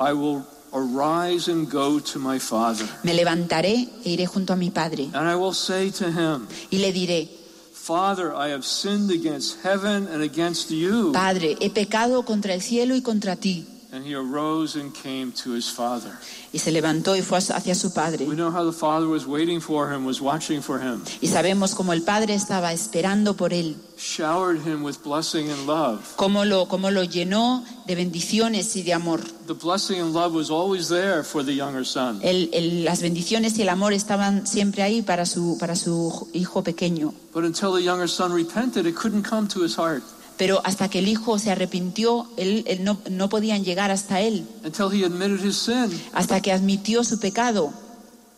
[0.00, 2.86] I will arise and go to my father.
[3.04, 6.78] Me levantaré e iré junto a mi padre And I will say to him, y
[6.78, 7.28] le diré,
[7.72, 11.12] Father, I have sinned against heaven and against you.
[11.12, 13.66] Padre, he pecado contra el cielo y contra ti.
[13.90, 16.12] And he arose and came to his father.
[16.52, 18.26] Y se levantó y fue hacia su padre.
[18.26, 21.74] We know how the father was waiting for him, was watching for him, Y sabemos
[21.74, 26.00] cómo el padre estaba esperando por él, showered him with blessing and love.
[26.16, 29.22] cómo lo, cómo lo llenó de bendiciones y de amor.
[29.46, 32.20] The blessing and love was always there for the younger son.
[32.22, 36.62] El- el- las bendiciones y el amor estaban siempre ahí para su, para su hijo
[36.62, 37.14] pequeño.
[37.32, 40.02] But until the younger son repented, it couldn't come to his heart.
[40.38, 44.46] Pero hasta que el hijo se arrepintió, él, él no, no podían llegar hasta él.
[44.64, 47.72] Until he admitted his sin, Hasta que admitió su pecado,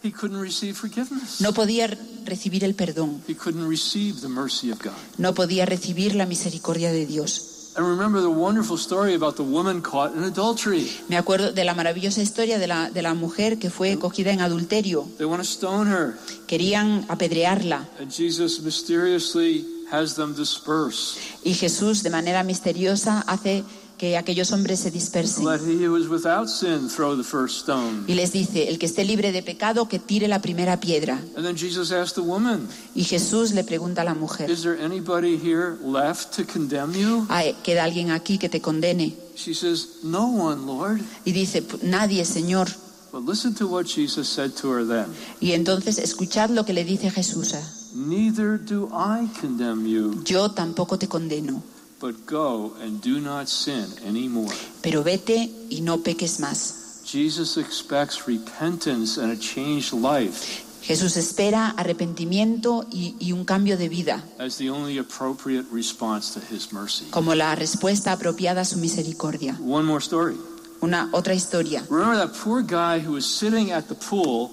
[0.03, 1.42] He couldn't receive forgiveness.
[1.42, 1.86] No podía
[2.24, 3.22] recibir el perdón.
[3.28, 4.92] He couldn't receive the mercy of God.
[5.18, 7.72] No podía recibir la misericordia de Dios.
[7.76, 10.90] And remember the wonderful story about the woman caught in adultery.
[11.09, 14.40] Me acuerdo de la maravillosa historia de la, de la mujer que fue cogida en
[14.40, 15.07] adulterio.
[15.18, 16.14] They want to stone her,
[16.48, 21.18] Querían apedrearla and Jesus mysteriously has them disperse.
[21.45, 23.64] y Jesús de manera misteriosa hace
[23.99, 25.45] que aquellos hombres se dispersen.
[25.45, 28.05] Let he who is without sin throw the first stone.
[28.07, 31.20] Y les dice, el que esté libre de pecado, que tire la primera piedra.
[31.36, 34.82] And then Jesus asked the woman, Y Jesús le pregunta a la mujer, Is there
[34.82, 37.26] anybody here left to condemn you?
[37.28, 39.14] "Ay, ¿queda alguien aquí que te condene?
[39.36, 41.01] She says, No one, Lord.
[41.26, 42.68] Y dice, nadie, Señor.
[43.12, 45.07] But listen to what Jesus said to her then.
[45.41, 47.55] Y entonces escuchad lo que le dice Jesús.
[47.95, 51.62] Neither do I condemn you, Yo tampoco te condeno,
[52.01, 54.55] but go and do not sin anymore.
[54.80, 57.03] pero vete y no peques más.
[57.05, 63.88] Jesus expects repentance and a changed life Jesús espera arrepentimiento y, y un cambio de
[63.88, 67.07] vida as the only appropriate response to his mercy.
[67.11, 69.57] como la respuesta apropiada a su misericordia.
[69.61, 70.36] One more story.
[70.82, 71.84] Una otra historia.
[71.91, 74.51] Remember that poor guy who was sitting at the pool,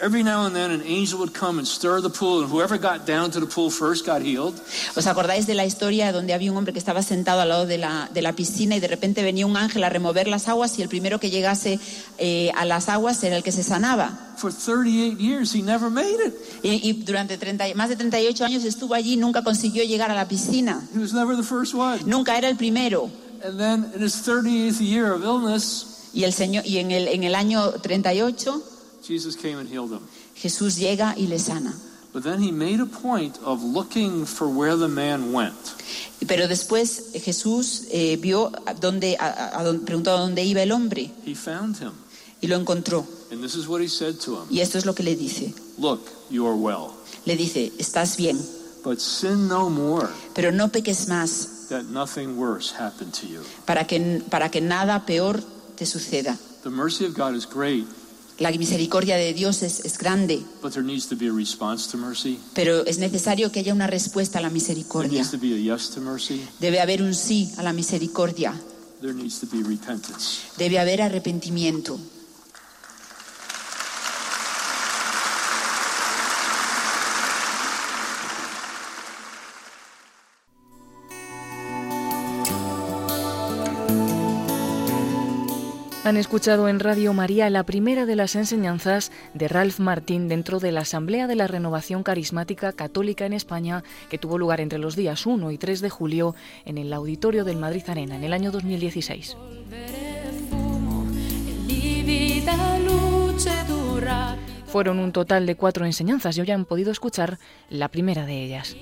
[0.00, 3.06] every now and then an angel would come and stir the pool, and whoever got
[3.06, 4.60] down to the pool first got healed.
[4.96, 7.78] ¿Os acordáis de la historia donde había un hombre que estaba sentado al lado de
[7.78, 10.82] la, de la piscina y de repente venía un ángel a remover las aguas y
[10.82, 11.78] el primero que llegase
[12.18, 14.18] eh, a las aguas era el que se sanaba?
[14.36, 16.34] For 38 years, he never made it.
[16.62, 20.14] Y, y durante 30 más de 38 años estuvo allí y nunca consiguió llegar a
[20.14, 20.82] la piscina.
[20.94, 22.00] He was never the first one.
[22.06, 23.10] Nunca era el primero.
[23.44, 27.22] And then in his 38th year of illness, Y, el señor, y en, el, en
[27.22, 28.62] el año 38
[29.06, 30.00] Jesus came and healed him.
[30.36, 31.74] Jesús llega y le sana.
[32.12, 35.54] But then he made a point of looking for where the man went.
[36.26, 41.10] Pero después Jesús eh, vio dónde, a- a- a preguntó a dónde iba el hombre
[41.24, 41.92] He found him.
[42.40, 43.06] y lo encontró.
[43.30, 45.54] And this is what he said to him Y esto es lo que le dice.
[45.78, 46.90] Look, you are well,
[47.26, 48.38] Le dice, estás bien,
[48.82, 53.40] but sin no more, pero no peques más that nothing worse happen to you.
[53.66, 55.40] para que, para que nada peor
[55.76, 56.36] te suceda.
[56.64, 57.86] The mercy of God is great,
[58.40, 61.98] La misericordia de Dios es, es grande, but there needs to be a response to
[61.98, 62.38] mercy.
[62.54, 65.10] pero es necesario que haya una respuesta a la There misericordia.
[65.20, 66.40] needs to be a yes to mercy.
[66.58, 68.54] Debe haber un sí a la misericordia.
[69.02, 70.38] There needs to be repentance.
[70.56, 71.98] Debe haber arrepentimiento.
[86.10, 90.72] Han escuchado en Radio María la primera de las enseñanzas de Ralph Martín dentro de
[90.72, 95.24] la Asamblea de la Renovación Carismática Católica en España que tuvo lugar entre los días
[95.24, 96.34] 1 y 3 de julio
[96.64, 99.36] en el auditorio del Madrid Arena en el año 2016.
[104.66, 107.38] Fueron un total de cuatro enseñanzas y hoy han podido escuchar
[107.68, 108.74] la primera de ellas.